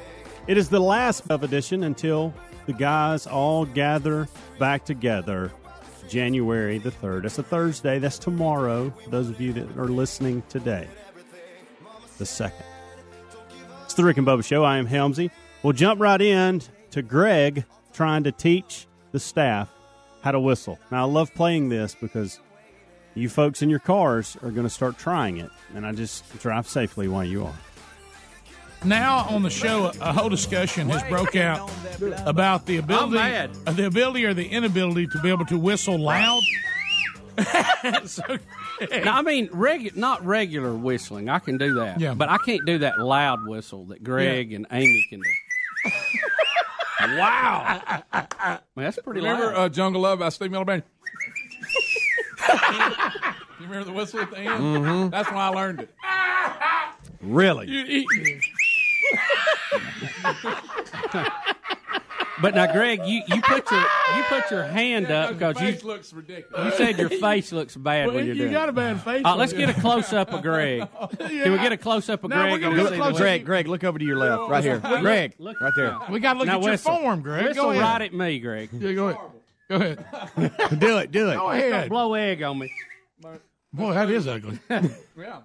[0.48, 2.34] It is the last of edition until
[2.66, 4.28] the guys all gather
[4.60, 5.52] back together
[6.08, 7.24] January the 3rd.
[7.24, 8.00] That's a Thursday.
[8.00, 10.88] That's tomorrow, those of you that are listening today.
[12.18, 12.54] The 2nd.
[13.86, 14.64] It's the Rick and Bubba Show.
[14.64, 15.32] I am Helmsy.
[15.64, 19.70] We'll jump right in to Greg trying to teach the staff
[20.22, 20.80] how to whistle.
[20.92, 22.40] Now, I love playing this because
[23.16, 26.68] you folks in your cars are going to start trying it, and I just drive
[26.68, 27.54] safely while you are.
[28.84, 31.70] Now on the show, a whole discussion has broke out
[32.26, 33.18] about the ability,
[33.68, 36.42] uh, the ability or the inability to be able to whistle loud.
[38.06, 38.24] so,
[39.04, 41.30] Now, I mean, regu- not regular whistling.
[41.30, 42.00] I can do that.
[42.00, 42.14] Yeah.
[42.16, 45.92] But I can't do that loud whistle that Greg and Amy can do.
[47.18, 48.02] wow.
[48.12, 49.56] Man, that's pretty Remember loud.
[49.56, 50.84] uh, Jungle Love by Steve Miller Band?
[53.60, 54.50] You remember the whistle at the end?
[54.64, 55.12] Mhm.
[55.12, 55.90] That's when I learned it.
[57.22, 57.68] Really?
[57.68, 58.40] You, you,
[62.42, 65.88] But now, Greg, you, you put your you put your hand up Your because you
[65.88, 66.66] looks ridiculous.
[66.66, 68.54] you said your face looks bad Well, when you're you doing.
[68.54, 69.22] got a bad face.
[69.24, 70.88] Uh, let's get a close up of Greg.
[71.20, 72.54] Can we get a close up of Now Greg?
[72.54, 74.80] we're gonna see close- Greg, Greg, look over to your left, right here.
[74.80, 75.62] Greg, look.
[75.62, 76.00] right there.
[76.10, 76.96] We got to look Now at your whistle.
[76.98, 77.46] form, Greg.
[77.50, 77.84] Whistle Go ahead.
[77.84, 78.70] right at me, Greg.
[78.74, 79.22] Yeah, go ahead.
[79.72, 80.06] Go ahead.
[80.80, 81.36] do it, do it.
[81.36, 81.88] Go ahead.
[81.90, 82.70] blow egg on me.
[83.72, 84.60] Boy, that is ugly.
[85.18, 85.42] Yeah.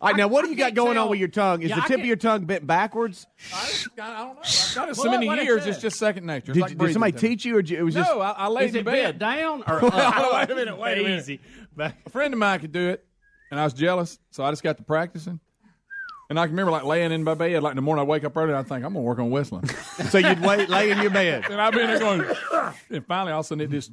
[0.00, 1.62] All right, now what do you got going on with your tongue?
[1.62, 3.26] Is Yeah, the I tip of can't- your tongue bent backwards?
[3.54, 4.40] I, just, I don't know.
[4.42, 5.76] I've done it so Well, many what it years, says.
[5.76, 6.52] it's just second nature.
[6.52, 7.28] It's Did, like did breathing somebody to me.
[7.28, 8.10] teach you, or it was just?
[8.10, 9.18] No, I, I laid Is in it bed.
[9.18, 11.18] bent down or Wait a minute, wait a minute.
[11.20, 11.40] Easy.
[11.78, 13.04] A friend of mine could do it,
[13.50, 15.38] and I was jealous, so I just got to practicing.
[16.32, 18.24] And I can remember like laying in my bed, like in the morning I wake
[18.24, 19.68] up early, and I think I'm gonna work on whistling.
[20.08, 21.44] so you'd wait, lay in your bed.
[21.50, 22.24] and I've been there going,
[22.88, 23.90] and finally all of a sudden it just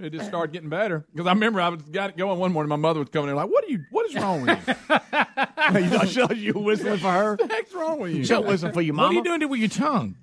[0.00, 2.70] it just started getting better because I remember I was got it going one morning.
[2.70, 3.84] My mother was coming in like, "What are you?
[3.90, 4.74] What is wrong with you?
[5.78, 7.30] you thought she thought you whistling for her?
[7.34, 9.08] what the heck's wrong with you?" She'll listen for your mom.
[9.08, 10.16] What are you doing it with your tongue?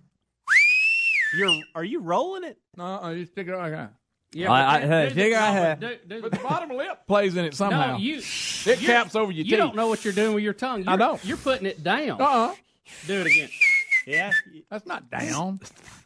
[1.37, 2.57] You're are you rolling it?
[2.75, 3.93] No, I just stick it out like that.
[4.31, 6.99] Yeah, I- I- but hey, figure I but had- do- do- But the bottom lip
[7.07, 7.93] plays in it somehow.
[7.93, 8.17] No, you
[8.65, 9.57] it caps over your You teeth.
[9.57, 10.83] don't know what you're doing with your tongue.
[10.83, 11.23] You're, I don't.
[11.25, 12.21] You're putting it down.
[12.21, 12.53] Uh-uh.
[13.07, 13.49] Do it again.
[14.05, 14.31] Yeah.
[14.69, 15.59] That's not down.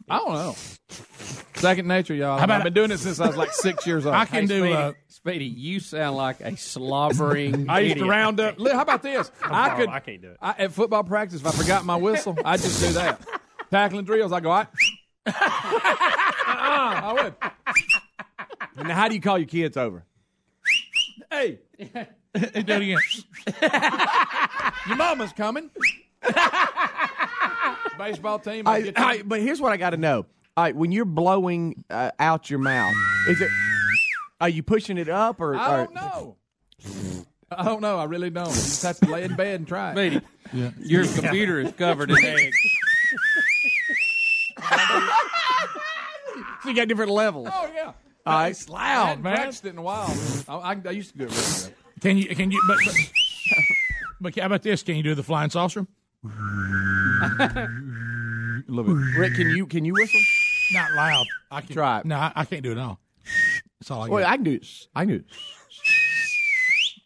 [0.08, 0.54] I don't know.
[1.56, 2.38] Second nature, y'all.
[2.38, 4.14] I've been doing it since I was like six years old.
[4.14, 4.58] I can Hey, do.
[4.60, 7.66] Speedy, Uh, Speedy, you sound like a slobbering.
[7.70, 8.58] I used to round up.
[8.60, 9.30] How about this?
[9.42, 9.88] I could.
[9.88, 10.36] I can't do it.
[10.42, 13.20] I, at football practice, if I forgot my whistle, I'd just do that.
[13.70, 14.50] Tackling drills, I go.
[14.50, 14.66] I,
[17.02, 17.34] I would.
[18.76, 20.04] And now how do you call your kids over?
[21.30, 21.86] Hey, do
[22.34, 22.98] it again.
[24.88, 25.70] your mama's coming.
[27.98, 28.66] Baseball team.
[28.66, 30.26] I, I get I- but here's what I got to know.
[30.56, 32.94] All right, when you're blowing uh, out your mouth,
[33.28, 33.50] is it?
[34.40, 35.56] Are you pushing it up or?
[35.56, 36.36] I don't know.
[37.50, 37.98] I don't know.
[37.98, 38.46] I really don't.
[38.48, 39.94] You just have to lay in bed and try it.
[39.94, 40.20] Speedy,
[40.52, 40.70] Yeah.
[40.80, 42.56] your computer is covered in eggs.
[46.62, 47.48] So you got different levels.
[47.52, 47.92] Oh yeah.
[48.26, 48.48] Uh, right.
[48.50, 49.34] It's loud, man.
[49.36, 50.14] practiced it in a while.
[50.48, 51.30] I, I, I used to do it.
[51.30, 51.74] Really.
[52.00, 52.34] Can you?
[52.34, 52.62] Can you?
[52.66, 52.94] But, but,
[54.20, 54.82] but how about this?
[54.82, 55.86] Can you do the flying saucer?
[56.24, 57.68] A
[58.66, 59.18] little bit.
[59.18, 60.20] Rick, can you can you whistle?
[60.72, 61.26] Not loud.
[61.50, 62.06] I can Try it.
[62.06, 62.98] No, I, I can't do it at all.
[63.80, 64.14] That's all I got.
[64.14, 64.66] Well, I can do it.
[64.94, 65.24] I can do it.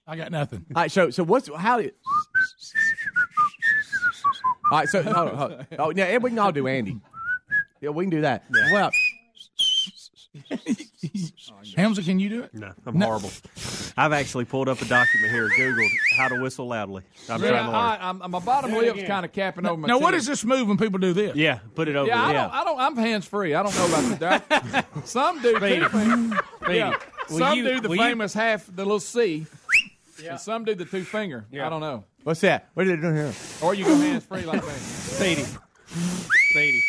[0.07, 0.65] I got nothing.
[0.75, 1.81] All right, so so what's how?
[1.81, 1.91] Do,
[4.71, 5.67] all right, so hold on, hold on.
[5.79, 6.99] oh yeah, we can all do Andy.
[7.81, 8.45] Yeah, we can do that.
[8.73, 8.91] Well,
[11.01, 12.53] Oh, Hamza, can you do it?
[12.53, 13.31] No, I'm horrible.
[13.97, 17.05] I've actually pulled up a document here, Googled how to whistle loudly.
[17.29, 17.75] I'm Yeah, trying to learn.
[17.77, 19.87] I, I'm, my bottom lip's kind of capping over my.
[19.87, 20.19] Now, what chin.
[20.19, 21.37] is this move when people do this?
[21.37, 22.09] yeah, put it over.
[22.09, 22.43] Yeah, I there.
[22.43, 22.53] don't.
[22.53, 22.81] I don't.
[22.81, 23.55] I'm hands free.
[23.55, 24.87] I don't know about that.
[25.05, 25.55] Some do.
[25.57, 25.81] Speedy.
[25.81, 25.89] Too.
[25.89, 26.97] Speedy, Yeah.
[27.31, 29.47] will Some you- do the will you- famous half, the little C.
[30.29, 31.47] And some do the two finger.
[31.53, 32.03] I don't know.
[32.25, 32.71] what's that?
[32.75, 33.33] What are they doing here?
[33.63, 34.71] Or you go hands free like that.
[34.81, 35.45] Speedy,
[36.51, 36.83] Speedy.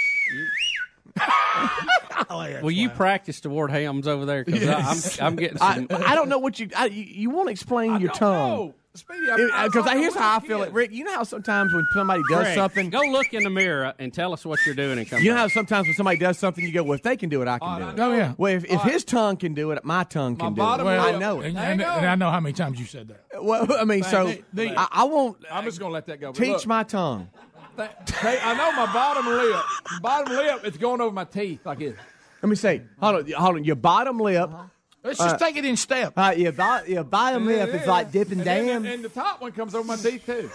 [2.29, 4.44] Oh, you- Will you practice toward hams over there?
[4.44, 5.87] Because I'm, I'm getting some.
[5.89, 8.50] I, I don't know what you I, you, you want to explain your tongue.
[8.50, 8.75] No.
[8.96, 10.73] Speedy, I'm- I'm uh, Because here's how I feel it.
[10.73, 10.91] Rick.
[10.91, 14.12] You know how sometimes when somebody does Greg, something, Go look in the mirror and
[14.12, 15.41] tell us what you're doing and come you know back.
[15.41, 17.60] how sometimes when somebody does something, you go, "Well, if they can do it, I
[17.60, 18.33] can oh, do it." Oh yeah.
[18.37, 20.65] Well, if, if his tongue can do it, my tongue can do it.
[20.65, 21.50] bottom I know it.
[21.50, 23.44] And, and- and I know how many times you said that.
[23.44, 26.31] Well, I mean, so They- they- I, I won't I'm just gonna let that go.
[26.33, 27.29] teach look, my tongue.
[27.88, 29.63] Th- hey, I know my bottom lip.
[30.02, 31.96] Bottom lip, it's going over my teeth like this.
[32.42, 33.63] Let me say, hold on, hold on.
[33.63, 34.50] Your bottom lip.
[35.04, 36.13] Let's just Uh, take it in step.
[36.17, 38.84] Uh, your, bo- your bottom lip is like dipping and then down.
[38.84, 40.50] the- and the top one comes over my teeth too.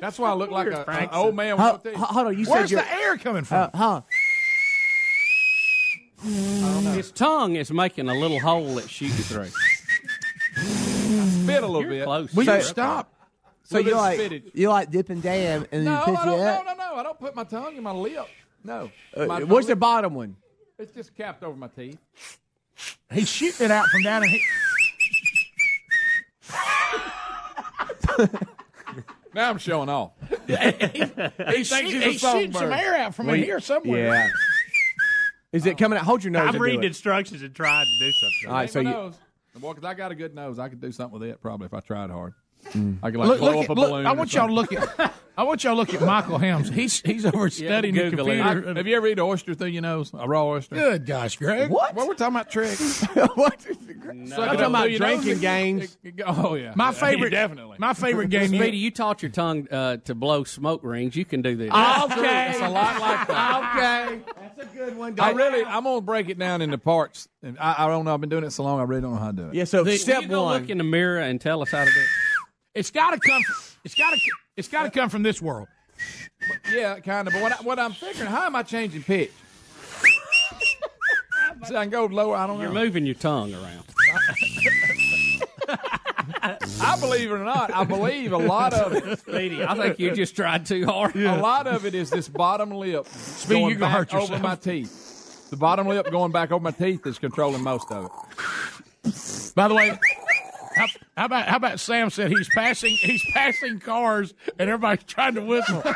[0.00, 1.94] That's why I look like a, an old man with Ho- no teeth.
[2.00, 3.70] hold on, you Where's said the air coming from?
[3.74, 4.00] Uh, huh?
[6.94, 9.48] His tongue is making a little hole that shoots through.
[10.56, 12.04] Spit a little You're bit.
[12.04, 12.32] close.
[12.34, 13.11] Will So- you stop?
[13.64, 14.50] So you bit like spitted.
[14.54, 16.64] you like dipping down and then No, you I pick don't, it no, up.
[16.66, 16.94] no, no.
[16.96, 18.26] I don't put my tongue in my lip.
[18.64, 18.90] No.
[19.16, 20.36] Uh, My- what's the bottom one?
[20.78, 21.98] It's just capped over my teeth.
[23.12, 24.40] He's shooting it out from down, and he,
[29.34, 30.12] Now I'm showing off.
[30.46, 34.14] he's, thinks he's a he's shooting some air out from in here somewhere.
[34.14, 34.28] Yeah.
[35.52, 36.04] Is it coming out?
[36.04, 36.48] Hold your nose.
[36.48, 38.48] I'm and reading instructions and trying to do something.
[38.48, 38.96] All right, so my you.
[38.96, 39.14] nose.
[39.60, 40.58] Well, 'cause I got a good nose.
[40.58, 42.34] I could do something with it probably if I tried hard.
[42.70, 42.98] Mm.
[43.02, 44.06] I could like Look, blow look up at, a look, balloon.
[44.06, 45.14] I want y'all to look at.
[45.36, 46.68] I want y'all to look at Michael Helms.
[46.68, 48.42] He's he's over studying the computer.
[48.42, 50.10] I- have you ever eaten an oyster through your nose?
[50.14, 50.74] A raw oyster?
[50.76, 51.70] Good gosh, Greg.
[51.70, 51.94] What?
[51.94, 53.02] Well, we're talking about tricks.
[53.34, 53.60] what?
[53.62, 53.72] Suck
[54.12, 55.40] I'm talking about through your drinking nose.
[55.40, 55.98] games.
[56.26, 57.76] Oh yeah, My Yeah, favorite, definitely.
[57.80, 58.48] My favorite game.
[58.48, 61.16] Speedy, you taught your tongue uh, to blow smoke rings.
[61.16, 61.70] You can do this.
[61.72, 62.50] Okay.
[62.50, 63.74] It's a lot like that.
[63.76, 64.20] Okay.
[64.56, 65.18] That's a good one.
[65.18, 67.28] I really, I'm gonna break it down into parts.
[67.42, 68.12] And I, I don't know.
[68.14, 68.80] I've been doing it so long.
[68.80, 69.54] I really don't know how to do it.
[69.54, 69.64] Yeah.
[69.64, 70.60] So Will step you go one.
[70.60, 72.06] look in the mirror and tell us how to do it.
[72.74, 73.42] It's got to come.
[73.84, 74.20] It's got to.
[74.56, 75.68] It's got to come from this world.
[76.72, 77.34] Yeah, kind of.
[77.34, 79.30] But what, I, what I'm figuring, how am I changing pitch?
[81.64, 82.34] See, I can go lower.
[82.34, 82.64] I don't know.
[82.64, 83.84] You're moving your tongue around.
[86.80, 89.18] I believe it or not, I believe a lot of it.
[89.20, 91.14] Speedy, I think you just tried too hard.
[91.14, 94.56] A lot of it is this bottom lip Speedy, going gonna back hurt over my
[94.56, 95.50] teeth.
[95.50, 99.52] The bottom lip going back over my teeth is controlling most of it.
[99.54, 99.98] By the way,
[100.74, 100.86] how,
[101.16, 105.42] how about how about Sam said he's passing he's passing cars and everybody's trying to
[105.42, 105.82] whistle.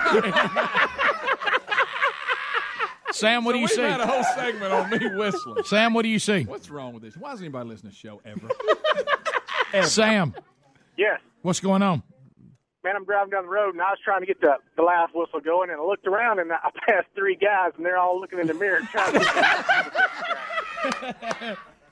[3.13, 3.81] Sam, what do you We've see?
[3.81, 5.65] had a whole segment on me whistling.
[5.65, 6.43] Sam, what do you see?
[6.45, 7.17] What's wrong with this?
[7.17, 8.21] Why does anybody listen to the show
[9.73, 9.87] ever?
[9.87, 10.35] Sam,
[10.99, 11.21] Yes.
[11.43, 12.03] what's going on?
[12.85, 15.15] Man, I'm driving down the road and I was trying to get the, the last
[15.15, 18.39] whistle going and I looked around and I passed three guys and they're all looking
[18.39, 19.19] in the mirror trying to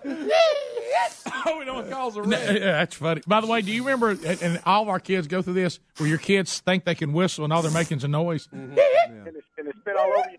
[0.06, 3.22] oh, we don't cause a Yeah, that's funny.
[3.26, 4.10] By the way, do you remember?
[4.10, 7.12] And and all of our kids go through this, where your kids think they can
[7.12, 8.46] whistle and all they're making is a noise.
[8.48, 8.58] Mm-hmm.
[8.68, 10.38] and, they, and they spit all over you.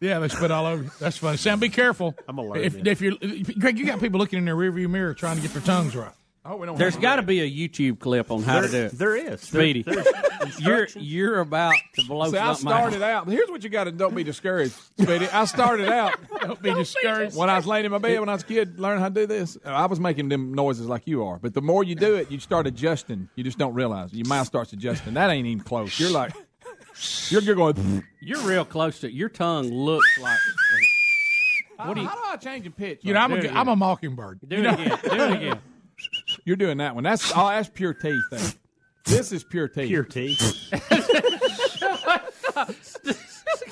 [0.00, 0.82] Yeah, they spit all over.
[0.84, 0.90] you.
[1.00, 1.38] That's funny.
[1.38, 2.14] Sam, be careful.
[2.28, 5.14] I'm alert, If, if you're if- Greg, you got people looking in their rearview mirror
[5.14, 6.12] trying to get their tongues right.
[6.46, 8.92] Oh, we don't There's got to be a YouTube clip on how to do it.
[8.92, 9.40] There is.
[9.40, 10.04] Speedy, There-
[10.58, 13.26] you're you're about to blow See, I started out.
[13.26, 13.28] out.
[13.32, 15.26] Here's what you got to don't be discouraged, Speedy.
[15.28, 16.12] I started out.
[16.42, 17.34] Don't be discouraged.
[17.34, 19.14] When I was laying in my bed when I was a kid, learning how to
[19.14, 21.38] do this, uh, I was making them noises like you are.
[21.38, 23.30] But the more you do it, you start adjusting.
[23.34, 25.14] You just don't realize your mouth starts adjusting.
[25.14, 25.98] That ain't even close.
[25.98, 26.34] You're like,
[27.30, 28.04] you're, you're going.
[28.20, 29.10] You're real close to.
[29.10, 30.38] Your tongue looks like.
[31.78, 32.06] Uh, what do you?
[32.06, 33.00] How do I change in pitch?
[33.02, 33.60] You know, I'm Do a, it good- again.
[33.60, 34.40] I'm a mockingbird.
[34.46, 34.72] Do You it know?
[34.74, 34.98] again.
[35.02, 35.58] Do it again.
[36.44, 37.04] You're doing that one.
[37.04, 38.52] That's oh, that's pure tea thing.
[39.06, 39.86] This is pure tea.
[39.86, 40.36] Pure tea.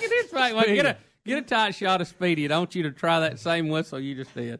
[0.03, 0.55] Get this right.
[0.55, 2.51] Well, get a get a tight shot of Speedy.
[2.51, 4.59] I want you to try that same whistle you just did.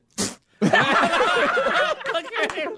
[0.61, 2.71] Look at him.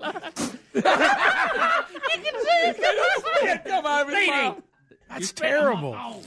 [0.75, 3.65] you can see it.
[3.67, 4.63] Come on, his mouth.
[5.11, 6.23] That's terrible.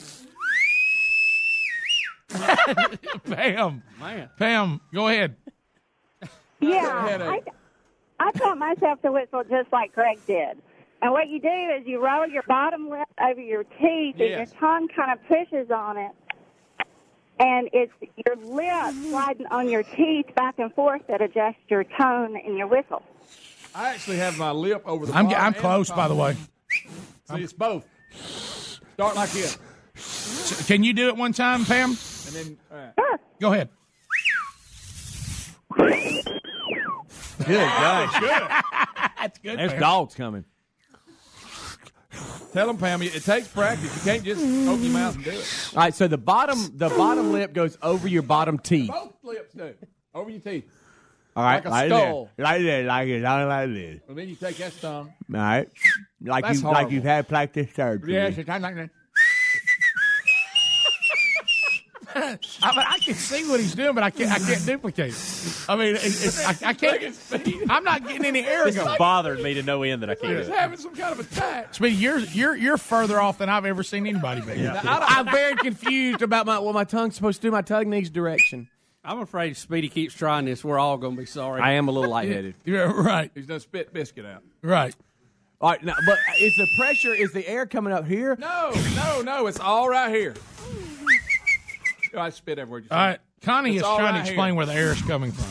[3.26, 4.30] Pam, Man.
[4.38, 5.36] Pam, go ahead.
[6.60, 7.47] Yeah, headache.
[7.47, 7.51] I,
[8.20, 10.57] I taught myself to whistle just like Greg did.
[11.01, 11.47] And what you do
[11.80, 15.70] is you roll your bottom lip over your teeth, and your tongue kind of pushes
[15.70, 16.11] on it,
[17.39, 17.93] and it's
[18.26, 22.65] your lip sliding on your teeth back and forth that adjusts your tone in your
[22.68, 23.03] whistle.
[23.76, 25.13] I actually have my lip over the.
[25.13, 26.36] I'm bottom I'm close, the by the way.
[27.30, 27.88] See, it's both.
[28.95, 29.59] Start like this,
[29.95, 31.89] So, Can you do it one time, Pam?
[31.91, 33.20] and then uh, all right.
[33.39, 33.70] Go ahead.
[37.38, 38.22] Good gosh.
[39.20, 39.60] That's good.
[39.60, 39.82] There's Pam.
[39.82, 40.46] dogs coming.
[42.54, 43.02] tell them, Pam.
[43.02, 43.96] It takes practice.
[43.96, 45.70] You can't just open your mouth and do it.
[45.74, 45.94] All right.
[45.94, 48.90] So the bottom the bottom lip goes over your bottom teeth.
[48.90, 49.74] Both lips do.
[50.14, 50.66] Over your teeth.
[51.36, 51.64] All right.
[51.64, 52.30] Like a skull.
[52.36, 52.44] There.
[52.46, 52.88] Like this.
[52.88, 53.22] Like it.
[53.22, 54.02] Like, like this.
[54.08, 55.14] And then you take that tongue.
[55.34, 55.70] All right.
[56.22, 58.14] Like That's you like you've had plastic surgery.
[58.14, 58.90] Yes, it's like that.
[62.18, 64.32] I mean, I can see what he's doing, but I can't.
[64.32, 65.65] I can't duplicate it.
[65.70, 67.15] I mean, it's, it's, I, I can't.
[67.70, 68.88] I'm not getting any air This going.
[68.88, 70.38] has bothered me to no end that I can't.
[70.38, 70.57] He's do it.
[70.59, 71.74] having some kind of attack.
[71.76, 74.68] Speedy, you're you're you're further off than I've ever seen anybody be.
[74.68, 77.51] I'm very confused about my what my tongue's supposed to do.
[77.51, 78.70] My tongue needs direction.
[79.03, 81.61] I'm afraid if Speedy keeps trying this, we're all going to be sorry.
[81.61, 82.55] I am a little lightheaded.
[82.65, 83.32] Yeah, right.
[83.34, 84.43] He's done spit biscuit out.
[84.61, 84.93] Right.
[85.61, 87.13] All right, now, but is the pressure?
[87.15, 88.36] Is the air coming up here?
[88.38, 89.47] No, no, no.
[89.47, 90.36] It's all right here.
[92.16, 92.82] I spit everywhere.
[92.82, 94.55] You All right, Connie It's is trying right to explain here.
[94.55, 95.45] where the air is coming from.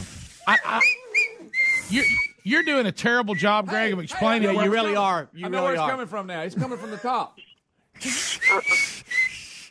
[0.47, 0.81] I, I,
[1.91, 2.05] you're
[2.45, 4.49] you're doing a terrible job, Greg, of explaining.
[4.49, 6.41] I know where where it's it's coming- coming- I know where it's coming from now.
[6.43, 7.39] It's coming from the top.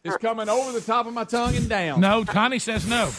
[0.04, 2.00] it's coming over the top of my tongue and down.
[2.02, 3.12] No, Connie says no.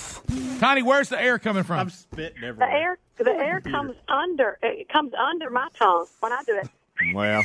[0.60, 1.78] Connie, where's the air coming from?
[1.80, 2.68] I'm spitting everywhere.
[2.68, 4.58] The air, the air comes under.
[4.62, 6.68] It comes under my tongue when I do it.
[7.14, 7.44] Well,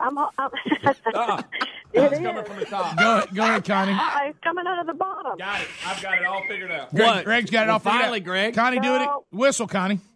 [0.00, 0.18] I'm.
[0.18, 0.28] I'm
[1.14, 1.38] Ah,
[1.92, 2.18] it it's is.
[2.20, 2.96] coming from the top.
[2.96, 3.96] go ahead, go ahead, Connie.
[4.28, 5.36] It's coming out of the bottom.
[5.38, 5.68] Got it.
[5.86, 6.94] I've got it all figured out.
[6.94, 8.24] Greg, Greg's got it Well, all figured finally, out.
[8.24, 8.54] Greg.
[8.54, 9.08] Connie, do it.
[9.30, 10.00] Whistle, Connie.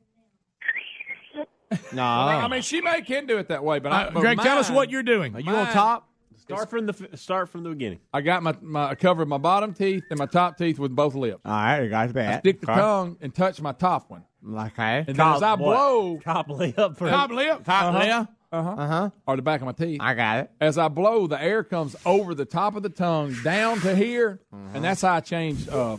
[1.92, 2.02] No.
[2.02, 4.56] I mean, she may can do it that way, but, I, Uh, but Greg, tell
[4.58, 5.34] us what you're doing.
[5.34, 6.08] Are you on top?
[6.36, 7.98] Start from the f- start from the beginning.
[8.14, 11.16] I got my, my I covered my bottom teeth and my top teeth with both
[11.16, 11.40] lips.
[11.44, 15.04] All right, you guys I stick the tongue and touch my top one, Okay.
[15.08, 15.58] and then as I what?
[15.58, 17.64] blow, Top lip for Top lip.
[17.64, 18.28] Top lip.
[18.58, 19.10] Uh huh, Uh huh.
[19.26, 20.00] or the back of my teeth.
[20.00, 20.50] I got it.
[20.60, 24.40] As I blow, the air comes over the top of the tongue down to here,
[24.52, 24.62] Uh-huh.
[24.74, 25.98] and that's how I change uh,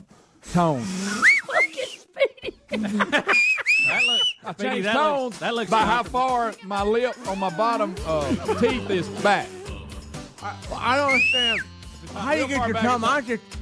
[0.53, 0.83] tone.
[2.69, 7.15] That looks, I Speedy, change that tones looks, that looks by how far my lip
[7.27, 8.29] on my bottom uh,
[8.59, 9.47] teeth is back.
[10.41, 11.59] Well, I don't understand.
[12.13, 13.01] How you real get far your back, tongue?
[13.03, 13.56] it's I just.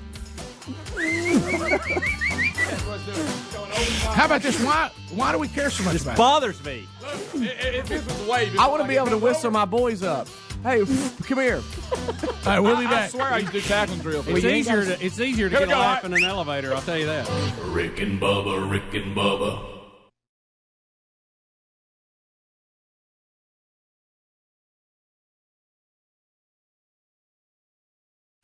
[4.15, 4.59] How about this?
[4.63, 6.17] Why why do we care so much This about it?
[6.17, 6.87] bothers me.
[7.33, 10.27] If this was wavy, I want to be able to whistle my boys up.
[10.63, 10.83] Hey,
[11.23, 11.61] come here.
[11.91, 13.09] All right, we'll be I back.
[13.11, 14.27] swear I used to do tackling drills.
[14.27, 16.73] It's easier to it's easier to get a laugh in an elevator.
[16.73, 17.29] I'll tell you that.
[17.65, 19.74] Rick and Bubba, Rick and Bubba.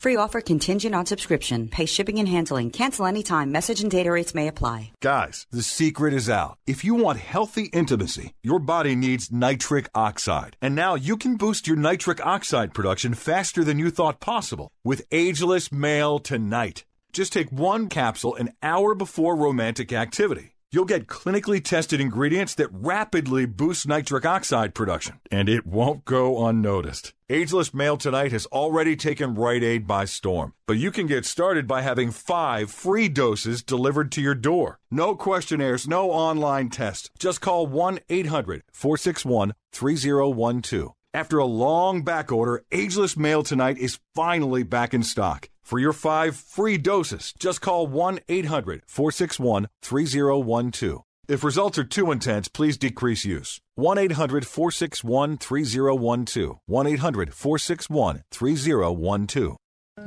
[0.01, 1.67] Free offer contingent on subscription.
[1.67, 2.71] Pay shipping and handling.
[2.71, 3.51] Cancel anytime.
[3.51, 4.93] Message and data rates may apply.
[4.99, 6.57] Guys, the secret is out.
[6.65, 10.57] If you want healthy intimacy, your body needs nitric oxide.
[10.59, 15.03] And now you can boost your nitric oxide production faster than you thought possible with
[15.11, 16.83] Ageless Male Tonight.
[17.13, 20.55] Just take one capsule an hour before romantic activity.
[20.73, 26.47] You'll get clinically tested ingredients that rapidly boost nitric oxide production, and it won't go
[26.47, 27.13] unnoticed.
[27.29, 31.67] Ageless Male Tonight has already taken Rite Aid by storm, but you can get started
[31.67, 34.79] by having five free doses delivered to your door.
[34.89, 37.09] No questionnaires, no online tests.
[37.19, 40.93] Just call 1 800 461 3012.
[41.13, 45.49] After a long back order, Ageless Male Tonight is finally back in stock.
[45.71, 51.01] For your five free doses, just call 1 800 461 3012.
[51.29, 53.61] If results are too intense, please decrease use.
[53.75, 56.59] 1 800 461 3012.
[56.65, 59.57] 1 800 461 3012.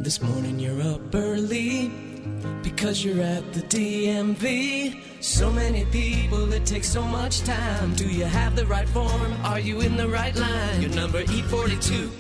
[0.01, 1.89] This morning you're up early
[2.63, 5.01] because you're at the DMV.
[5.23, 7.95] So many people, it takes so much time.
[7.95, 9.33] Do you have the right form?
[9.45, 10.83] Are you in the right line?
[10.83, 12.11] Your number E42,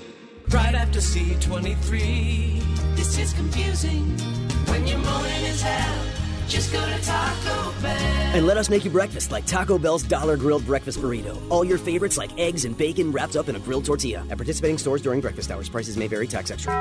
[0.49, 2.74] right after C23.
[3.05, 4.16] This is confusing
[4.64, 6.05] when your morning is hell.
[6.48, 7.90] Just go to Taco Bell.
[7.92, 11.38] And let us make you breakfast like Taco Bell's Dollar Grilled Breakfast Burrito.
[11.50, 14.24] All your favorites like eggs and bacon wrapped up in a grilled tortilla.
[14.30, 16.72] At participating stores during breakfast hours, prices may vary, tax extra.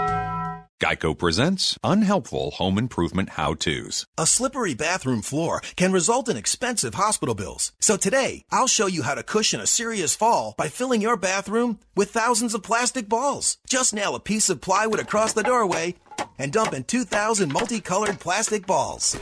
[0.83, 4.05] Geico presents unhelpful home improvement how to's.
[4.17, 7.71] A slippery bathroom floor can result in expensive hospital bills.
[7.79, 11.79] So today, I'll show you how to cushion a serious fall by filling your bathroom
[11.95, 13.57] with thousands of plastic balls.
[13.69, 15.95] Just nail a piece of plywood across the doorway
[16.37, 19.17] and dump in 2,000 multicolored plastic balls.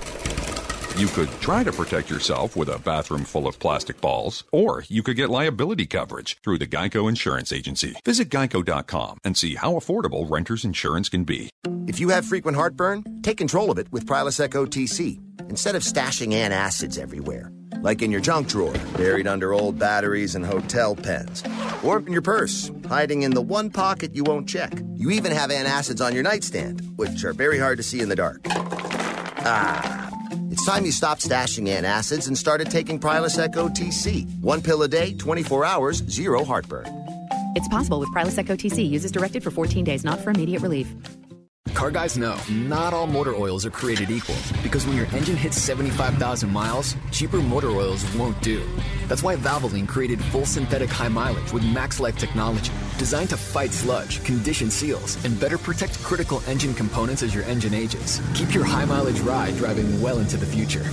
[0.98, 5.02] You could try to protect yourself with a bathroom full of plastic balls, or you
[5.04, 7.96] could get liability coverage through the Geico Insurance Agency.
[8.04, 11.50] Visit geico.com and see how affordable renter's insurance can be.
[11.88, 15.20] If you have frequent heartburn, take control of it with Prilosec OTC
[15.50, 17.52] instead of stashing antacids everywhere,
[17.82, 21.44] like in your junk drawer, buried under old batteries and hotel pens,
[21.84, 24.74] or in your purse, hiding in the one pocket you won't check.
[24.96, 28.16] You even have antacids on your nightstand, which are very hard to see in the
[28.16, 28.42] dark.
[28.48, 30.10] Ah.
[30.52, 34.42] It's time you stopped stashing antacids and started taking Prilosec OTC.
[34.42, 36.88] One pill a day, 24 hours, zero heartburn.
[37.56, 38.90] It's possible with Prilosec OTC.
[38.90, 40.94] Use as directed for 14 days, not for immediate relief.
[41.74, 45.58] Car guys know not all motor oils are created equal because when your engine hits
[45.58, 48.64] 75,000 miles, cheaper motor oils won't do.
[49.08, 53.72] That's why Valvoline created full synthetic high mileage with Max Life technology, designed to fight
[53.72, 58.22] sludge, condition seals, and better protect critical engine components as your engine ages.
[58.36, 60.84] Keep your high mileage ride driving well into the future.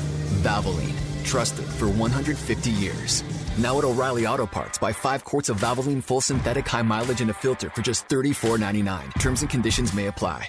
[0.42, 3.24] Valvoline, trusted for 150 years.
[3.58, 7.30] Now at O'Reilly Auto Parts, buy five quarts of Valvoline full synthetic high mileage and
[7.30, 9.18] a filter for just $34.99.
[9.20, 10.48] Terms and conditions may apply.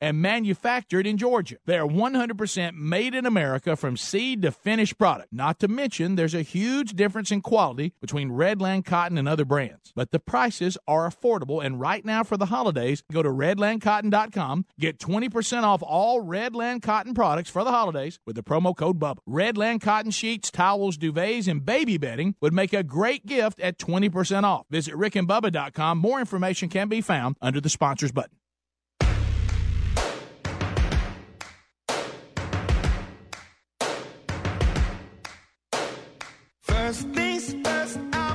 [0.00, 1.56] and manufactured in Georgia.
[1.66, 5.32] They are 100% made in America from seed to finished product.
[5.32, 9.92] Not to mention, there's a huge difference in quality between Redland Cotton and other brands.
[9.94, 14.98] But the prices are affordable, and right now for the holidays, go to redlandcotton.com, get
[14.98, 19.18] 20% off all Redland Cotton products for the holidays with the promo code BUBBA.
[19.28, 24.44] Redland Cotton sheets, towels, duvets, and baby bedding would make a great gift at 20%
[24.44, 24.66] off.
[24.70, 25.98] Visit rickandbubba.com.
[25.98, 28.36] More information can be found under the sponsors button.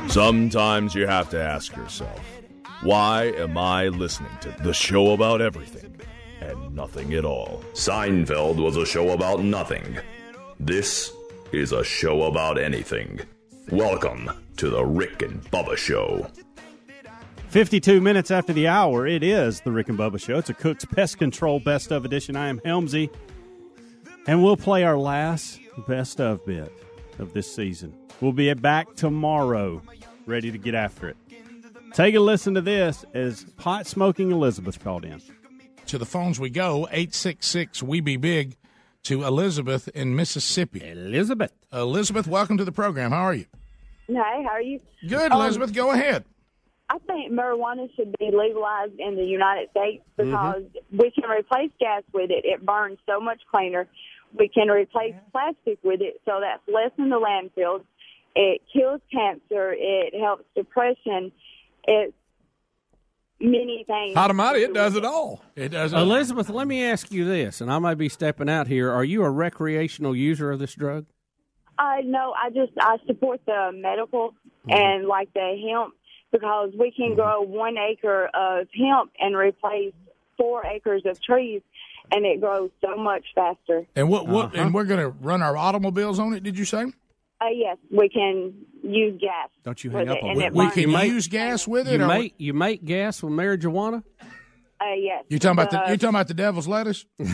[0.08, 2.20] Sometimes you have to ask yourself,
[2.82, 5.95] why am I listening to the show about everything
[6.41, 7.64] and nothing at all?
[7.74, 9.97] Seinfeld was a show about nothing.
[10.60, 11.14] This
[11.51, 13.22] is a show about anything.
[13.72, 16.28] Welcome to the Rick and Bubba Show.
[17.49, 20.39] 52 minutes after the hour, it is the Rick and Bubba Show.
[20.39, 22.36] It's a Cook's Pest Control Best of Edition.
[22.36, 23.12] I am Helmsy,
[24.26, 26.74] and we'll play our last best of bit
[27.20, 27.93] of this season.
[28.22, 29.82] We'll be back tomorrow,
[30.26, 31.18] ready to get after it.
[31.93, 35.22] Take a listen to this as pot smoking Elizabeth called in.
[35.88, 38.55] To the phones we go, 866 We Be Big
[39.03, 40.82] to Elizabeth in Mississippi.
[40.89, 41.53] Elizabeth.
[41.72, 43.11] Elizabeth, welcome to the program.
[43.11, 43.45] How are you?
[44.11, 44.80] Hi, how are you?
[45.07, 45.74] Good, Um, Elizabeth.
[45.74, 46.26] Go ahead.
[46.89, 52.03] I think marijuana should be legalized in the United States because we can replace gas
[52.13, 52.45] with it.
[52.45, 53.88] It burns so much cleaner.
[54.38, 57.84] We can replace plastic with it, so that's less in the landfills.
[58.36, 59.73] It kills cancer.
[59.75, 61.32] It helps depression.
[61.86, 62.13] It's
[63.39, 64.13] many things.
[64.15, 65.43] it does it all.
[65.55, 68.91] It does Elizabeth, let me ask you this, and I may be stepping out here.
[68.91, 71.05] Are you a recreational user of this drug?
[71.80, 74.34] Uh, no, I just I support the medical
[74.67, 75.93] and like the hemp
[76.32, 79.93] because we can grow one acre of hemp and replace
[80.38, 81.61] four acres of trees,
[82.12, 83.86] and it grows so much faster.
[83.95, 84.28] And what?
[84.28, 84.45] What?
[84.47, 84.62] Uh-huh.
[84.64, 86.43] And we're going to run our automobiles on it.
[86.43, 86.84] Did you say?
[87.39, 88.53] Uh, yes, we can
[88.84, 89.49] use gas.
[89.64, 90.45] Don't you with hang it, up on and me.
[90.45, 90.74] it We burns.
[90.74, 91.99] can use gas with it.
[91.99, 94.03] You or make you make gas with marijuana?
[94.80, 95.24] Uh, yes.
[95.30, 95.80] you talking about the?
[95.86, 97.05] Uh, You talking about the devil's lettuce?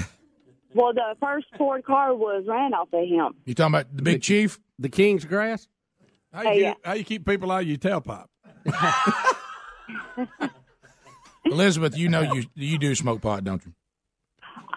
[0.76, 3.36] Well, the first Ford car was ran off of hemp.
[3.46, 4.60] You talking about the big chief?
[4.80, 5.68] The king's grass?
[6.34, 6.74] How you, Hey, keep, yeah.
[6.84, 8.26] how you keep people out of your tailpipe?
[11.46, 13.74] Elizabeth, you know you you do smoke pot, don't you?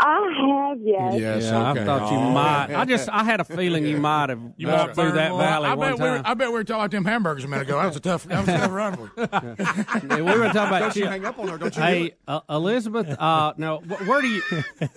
[0.09, 1.15] I have, yes.
[1.21, 1.43] Yes.
[1.45, 1.81] Yeah, okay.
[1.81, 2.31] I thought you Oh.
[2.31, 2.75] might.
[2.75, 5.69] I just I had a feeling you might have You walked through that burn- valley
[5.69, 6.23] I one bet, we were, time.
[6.27, 7.79] I bet we were talking about them hamburgers a minute ago.
[7.79, 8.25] That was a tough.
[8.25, 10.09] That was a tough run for you.
[10.09, 11.11] Yeah, we were talking about Don't you chip.
[11.11, 11.59] hang up on her.
[11.59, 13.09] Don't you Hey, uh, Elizabeth.
[13.19, 14.43] Uh, now, where do you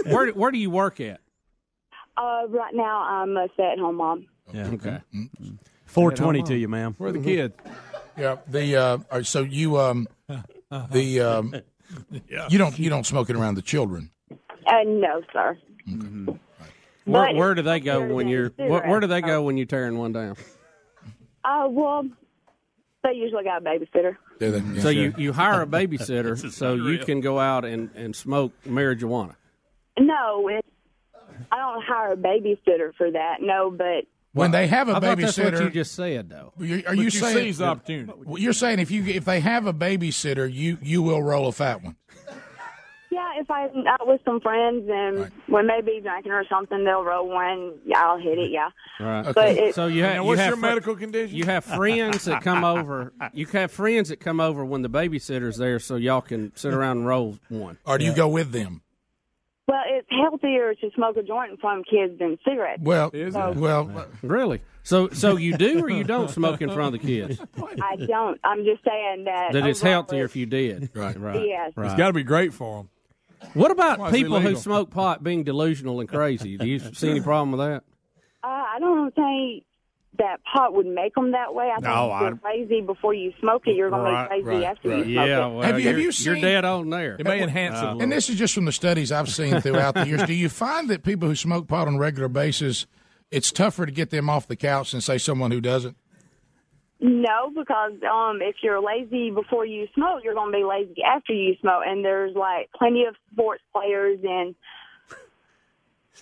[0.06, 1.22] where where do you work at?
[2.16, 4.28] Uh, right now, I'm a stay-at-home mom.
[4.54, 4.68] Yeah.
[4.68, 5.00] Okay.
[5.86, 6.94] Four twenty to you, ma'am.
[6.98, 7.54] Where are the kid?
[8.18, 8.36] Yeah.
[8.48, 10.08] The uh, all right, so you um
[10.92, 11.56] the um
[12.50, 14.12] You don't you don't smoke it around the children.
[14.70, 15.58] Uh, no, sir.
[17.06, 18.50] Where, But where it's do they go when you're?
[18.50, 20.36] Where, where do they go when you're tearing one down?
[21.44, 22.08] Uh, well,
[23.04, 24.18] they usually got a babysitter.
[24.40, 24.80] Do they?
[24.82, 29.36] so you, you hire a babysitter so you can go out and, and smoke marijuana.
[29.98, 30.68] No, it's,
[31.52, 33.38] I don't hire a babysitter for that.
[33.42, 36.54] No, but When they have a I thought that's what babysitter, you just said, though.
[36.60, 38.14] You're, are But you you saying seize the opportunity.
[38.26, 41.52] Well, You're saying if you if they have a babysitter, you you will roll a
[41.52, 41.96] fat one.
[43.12, 47.04] Yeah, if I'm out with some friends and we may be drinking or something, they'll
[47.04, 47.74] roll one.
[47.86, 48.52] Yeah, I'll hit it.
[48.52, 48.70] Yeah.
[49.00, 49.34] Right.
[49.34, 51.36] But it, so you have Now, you what's have your fr- medical condition?
[51.36, 53.14] You have friends that come over.
[53.34, 56.98] You have friends that come over when the babysitter's there, so y'all can sit around
[57.00, 57.78] and roll one.
[57.86, 58.82] Or do you go with them?
[59.68, 62.82] well, it's healthier to smoke a joint in front of kids than cigarettes.
[62.82, 64.62] Well, is So- uh, well, really.
[64.82, 67.40] So so you do or you don't smoke in front of the kids?
[67.82, 68.40] I don't.
[68.44, 69.50] I'm just saying that.
[69.54, 70.90] That it's healthier if you did.
[70.96, 71.20] Right.
[71.20, 71.46] Right.
[71.48, 71.74] Yes.
[71.76, 71.86] Right.
[71.88, 72.90] It's got to be great for them.
[73.54, 76.58] What about Why is people who smoke pot being delusional and crazy?
[76.58, 77.84] Do you see any problem with that?
[78.44, 79.64] Uh, I don't think
[80.18, 81.66] that pot would make them that way.
[81.72, 84.66] I think No, if you're crazy before you smoke it, you're going to be crazy
[84.66, 85.54] after you smoke Yeah, it.
[85.54, 87.16] well, Have you- have you're, you you're dead on there.
[87.18, 88.02] It may enhance it Uh, little.
[88.02, 90.24] And this is just from the studies I've seen throughout the years.
[90.24, 92.86] Do you find that people who smoke pot on a regular basis,
[93.32, 95.96] it's tougher to get them off the couch than say someone who doesn't?
[97.02, 101.32] No, because um, if you're lazy before you smoke, you're going to be lazy after
[101.34, 101.84] you smoke.
[101.86, 104.54] And there's like plenty of sports players and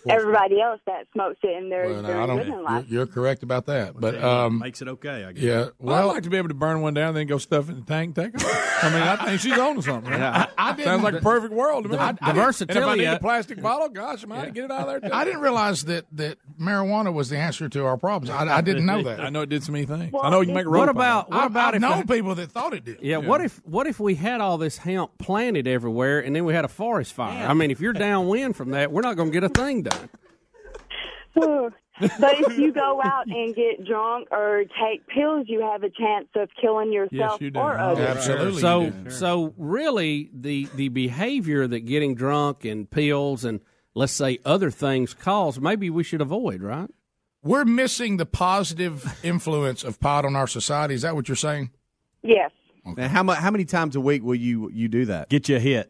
[0.10, 2.38] everybody else that smokes it, in they're, Well, no, they're I don't.
[2.38, 2.86] living You're, life.
[2.90, 5.26] you're correct about that, but um, makes it okay.
[5.26, 5.44] I guess.
[5.44, 5.58] yeah.
[5.58, 7.70] Well, Well, I'd like to be able to burn one down, and then go stuff
[7.70, 8.44] it in the tank, take it.
[8.46, 10.12] I mean, I think she's on to something.
[10.12, 10.20] Right?
[10.20, 11.96] Yeah, I- I didn't- Sounds like a perfect world to me.
[11.96, 14.54] the I- I didn't- versatility And if I need a plastic bottle, gosh, I might
[14.54, 15.10] get it out of there.
[15.10, 15.16] Too.
[15.16, 18.30] I didn't realize that that marijuana was the answer to our problems.
[18.30, 19.20] I, I didn't know that.
[19.28, 20.12] I know it did so many things.
[20.12, 22.06] Well, I know you can make rope What about what I've, about I've if known
[22.06, 23.00] the- people that thought it did.
[23.02, 26.54] Yeah, what if what if we had all this hemp planted everywhere and then we
[26.54, 27.48] had a forest fire?
[27.48, 29.97] I mean, if you're downwind from that, we're not going to get a thing done.
[31.36, 31.74] but
[32.40, 36.50] if you go out and get drunk or take pills, you have a chance of
[36.62, 37.60] killing yourself you do.
[37.60, 38.08] or Oh, others.
[38.18, 38.62] Absolutely.
[38.62, 39.10] So you do.
[39.10, 43.60] so really the the behavior that getting drunk and pills and
[43.94, 46.90] let's say other things cause, maybe we should avoid, right?
[47.44, 50.94] we're missing the positive influence of pot on our society.
[50.96, 51.70] Is that what you're saying?
[52.22, 52.52] Yes.
[52.84, 55.30] Now, how, mu- how many times a week will you you do that?
[55.30, 55.90] Get you a hit.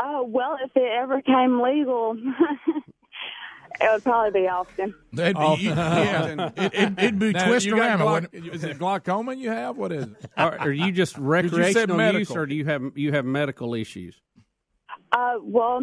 [0.00, 2.16] Oh well, if it ever came legal,
[3.80, 4.94] it would probably be often.
[5.12, 5.56] That'd be, Oh.
[5.60, 8.00] yeah, it, it, it'd be Now, twist you got around.
[8.00, 8.54] glauc- wouldn't it?
[8.54, 9.76] is it glaucoma you have?
[9.76, 10.30] What is it?
[10.36, 12.36] Are, are you just said recreational use, medical.
[12.38, 14.14] or do you have you have medical issues?
[15.12, 15.80] Uh, well,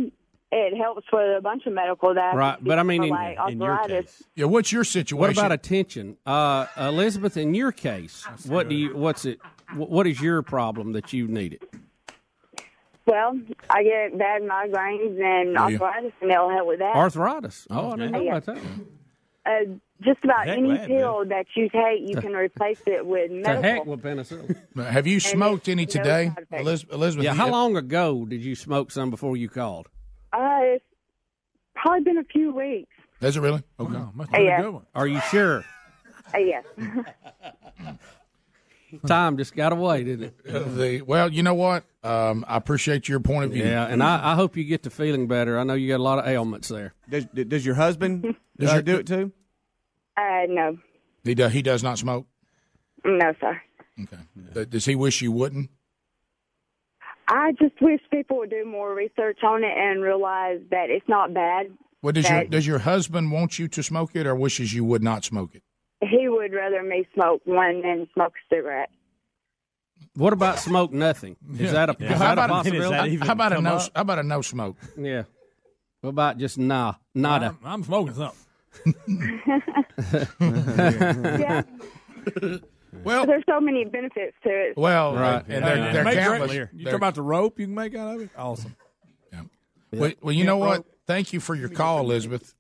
[0.52, 3.60] it helps with a bunch of medical that Right, but I mean, in- like in
[3.62, 4.24] your arthritis.
[4.36, 5.20] Yeah, what's your situation?
[5.20, 7.38] What about attention, uh, Elizabeth?
[7.38, 8.96] In your case, what do you?
[8.96, 9.40] What's it?
[9.76, 11.64] What is your problem that you need it?
[13.10, 13.40] Well,
[13.70, 15.62] I get bad migraines and Yeah.
[15.64, 16.96] arthritis, and it'll help with that.
[16.96, 17.68] Arthritis.
[17.72, 18.38] Oh, I didn't know Yeah.
[18.38, 18.64] about that.
[19.46, 19.66] Uh,
[20.02, 23.36] just about Heck, any glad, pill that you take, you can replace it with To
[23.36, 23.62] medical.
[23.64, 24.86] heck with penicillin.
[24.86, 26.62] Have you smoked any today, side effects.
[26.62, 26.94] Elizabeth?
[26.96, 29.88] Elizabeth Yeah, you- how long ago did you smoke some before you called?
[30.32, 30.86] Uh, it's
[31.76, 32.92] probably been a few weeks.
[33.22, 33.64] Is it really?
[33.80, 33.98] Oh, Okay.
[34.14, 34.62] must be a Yeah.
[34.62, 34.86] good one.
[34.94, 35.64] Are you sure?
[36.34, 36.64] Uh, yes.
[39.08, 40.56] Time just got away, didn't it?
[40.56, 41.84] Uh, the, well, you know what?
[42.04, 43.64] Um, I appreciate your point of view.
[43.64, 45.60] Yeah, and I, I hope you get to feeling better.
[45.60, 46.94] I know you got a lot of ailments there.
[47.10, 49.32] Does, does your husband Does uh, your- do it too?
[50.18, 50.78] Uh, no,
[51.24, 51.54] He does.
[51.54, 52.26] He does not smoke.
[53.06, 53.62] no, sir.
[54.56, 55.70] Uh, Does he wish you wouldn't?
[57.28, 61.34] I just wish people would do more research on it and realize that it's not
[61.34, 61.68] bad.
[62.02, 65.04] Well, does your does your husband want you to smoke it, or wishes you would
[65.04, 65.64] not smoke it?
[66.02, 68.90] He would rather me smoke one than smoke a cigarette.
[70.16, 71.36] What about smoke nothing?
[71.54, 71.72] Is Yeah.
[71.74, 72.14] that a, Yeah.
[72.14, 73.18] is How that a about- possibility?
[73.18, 73.78] how about a no?
[73.78, 74.78] How about a no smoke?
[74.98, 75.24] Yeah.
[76.02, 77.58] What about just nah, nada?
[77.64, 78.46] I'm, I'm smoking something.
[81.40, 81.62] yeah.
[83.04, 84.78] Well, there's so many benefits to it.
[84.78, 85.44] Well, Right.
[85.48, 85.92] and they're, Yeah.
[85.94, 86.52] they're Make countless.
[86.52, 88.30] great- You They're- talk about the rope you can make out of it?
[88.38, 88.76] Awesome.
[89.92, 90.86] well, well, you know what?
[91.08, 92.56] Thank you for your call, Elizabeth,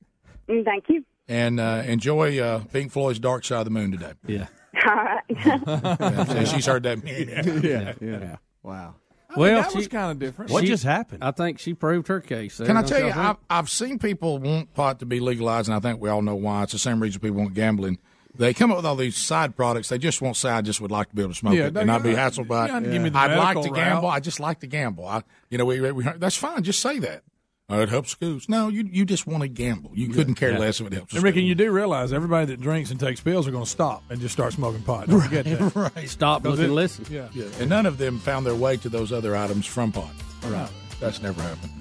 [0.47, 1.05] Mm, Thank you.
[1.29, 4.11] And uh, enjoy uh, Pink Floyd's "Dark Side of the Moon" today.
[4.27, 4.47] Yeah.
[4.85, 5.21] All right.
[5.29, 6.99] Yeah, she's heard that.
[7.63, 8.35] yeah, yeah.
[8.63, 8.95] Wow.
[9.37, 10.49] Well, that was kind of different.
[10.51, 11.23] What she- just happened?
[11.23, 12.57] I think she proved her case.
[12.57, 13.19] There, Can I tell you, y'all?
[13.19, 16.35] I've, I've seen people want pot to be legalized, and I think we all know
[16.35, 16.63] why.
[16.63, 17.99] It's the same reason people want gambling.
[18.35, 19.89] They come up with all these side products.
[19.89, 21.73] They just won't say, "I just would like to be able to smoke Yeah, it
[21.73, 23.63] no, and not you be hassled by you it." give me the I'd like medical
[23.63, 24.03] to gamble.
[24.09, 24.13] route.
[24.15, 25.05] I just like to gamble.
[25.07, 26.63] I, you know, we, we that's fine.
[26.63, 27.23] Just say that.
[27.71, 28.49] It helps schools.
[28.49, 29.91] No, you you just want to gamble.
[29.93, 31.13] You couldn't care less if it helps.
[31.13, 34.03] And Ricky, you do realize everybody that drinks and takes pills are going to stop
[34.09, 35.07] and just start smoking pot.
[35.07, 35.75] Don't forget that.
[35.95, 36.09] right.
[36.09, 37.05] Stop, look, Because and it- listen.
[37.11, 37.27] Yeah.
[37.33, 40.09] Yeah, and none of them found their way to those other items from pot.
[40.45, 40.69] Right.
[40.99, 41.71] That's never happened.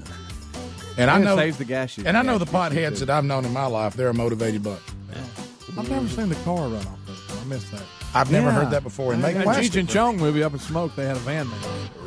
[0.99, 3.25] And I And it know saves the gas And I know the potheads that I've
[3.25, 4.83] known in my life, they're a motivated bunch.
[5.79, 6.99] I've never seen the car run off.
[7.07, 7.41] Though.
[7.41, 7.83] I missed that.
[8.15, 9.13] I've never heard that before.
[9.13, 9.73] And make that plastic.
[9.73, 10.95] Cheech and Chong movie up in smoke.
[10.97, 11.61] They had a van there.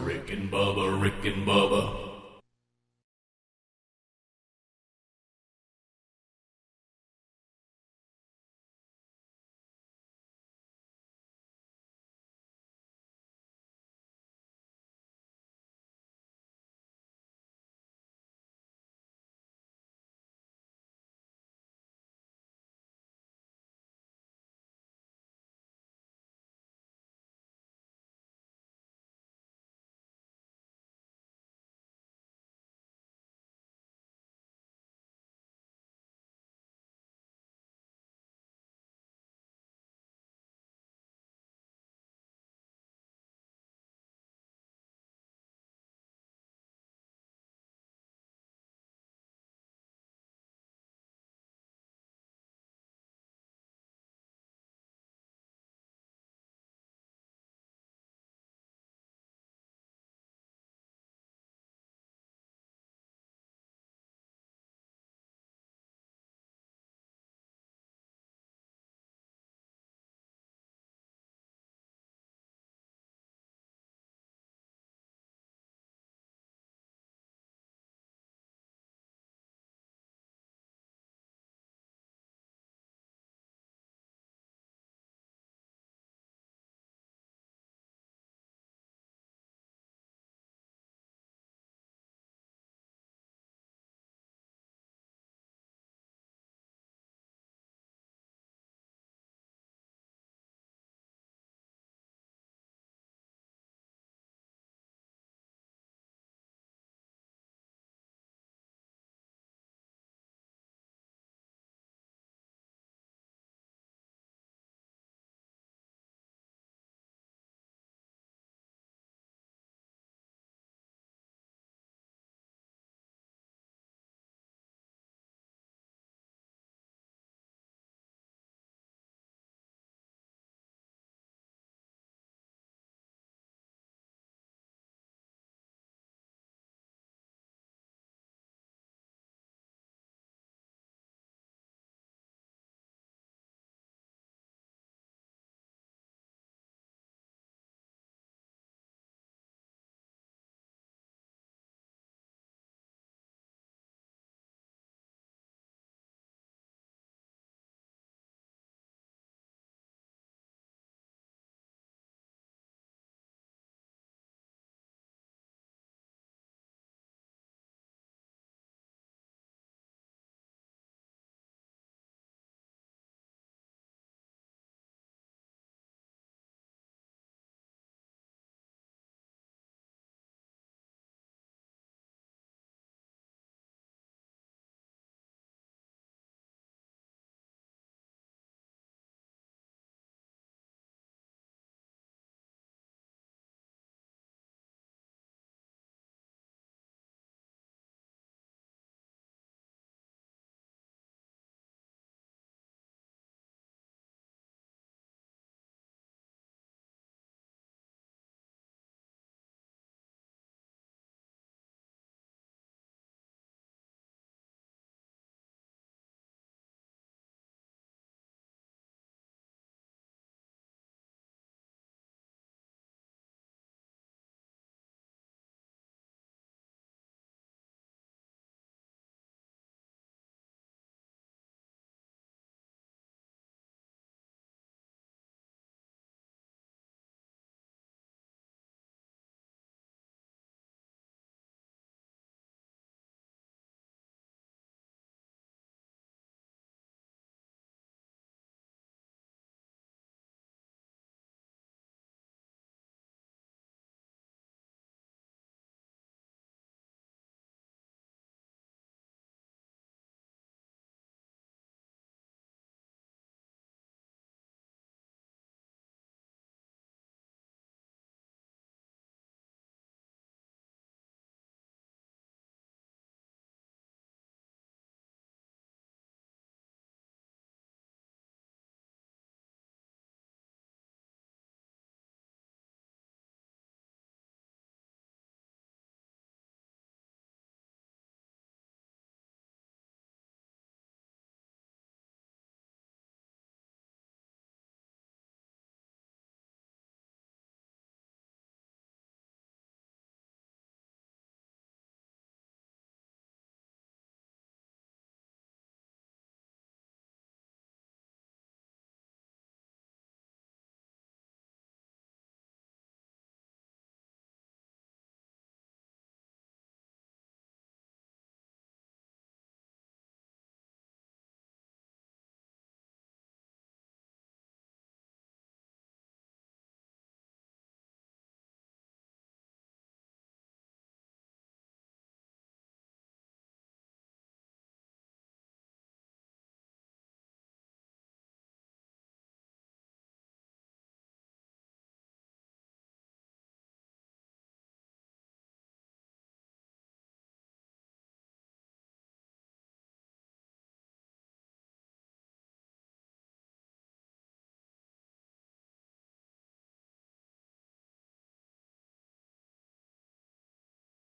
[0.04, 2.11] Rick and Bubba, Rick and Bubba.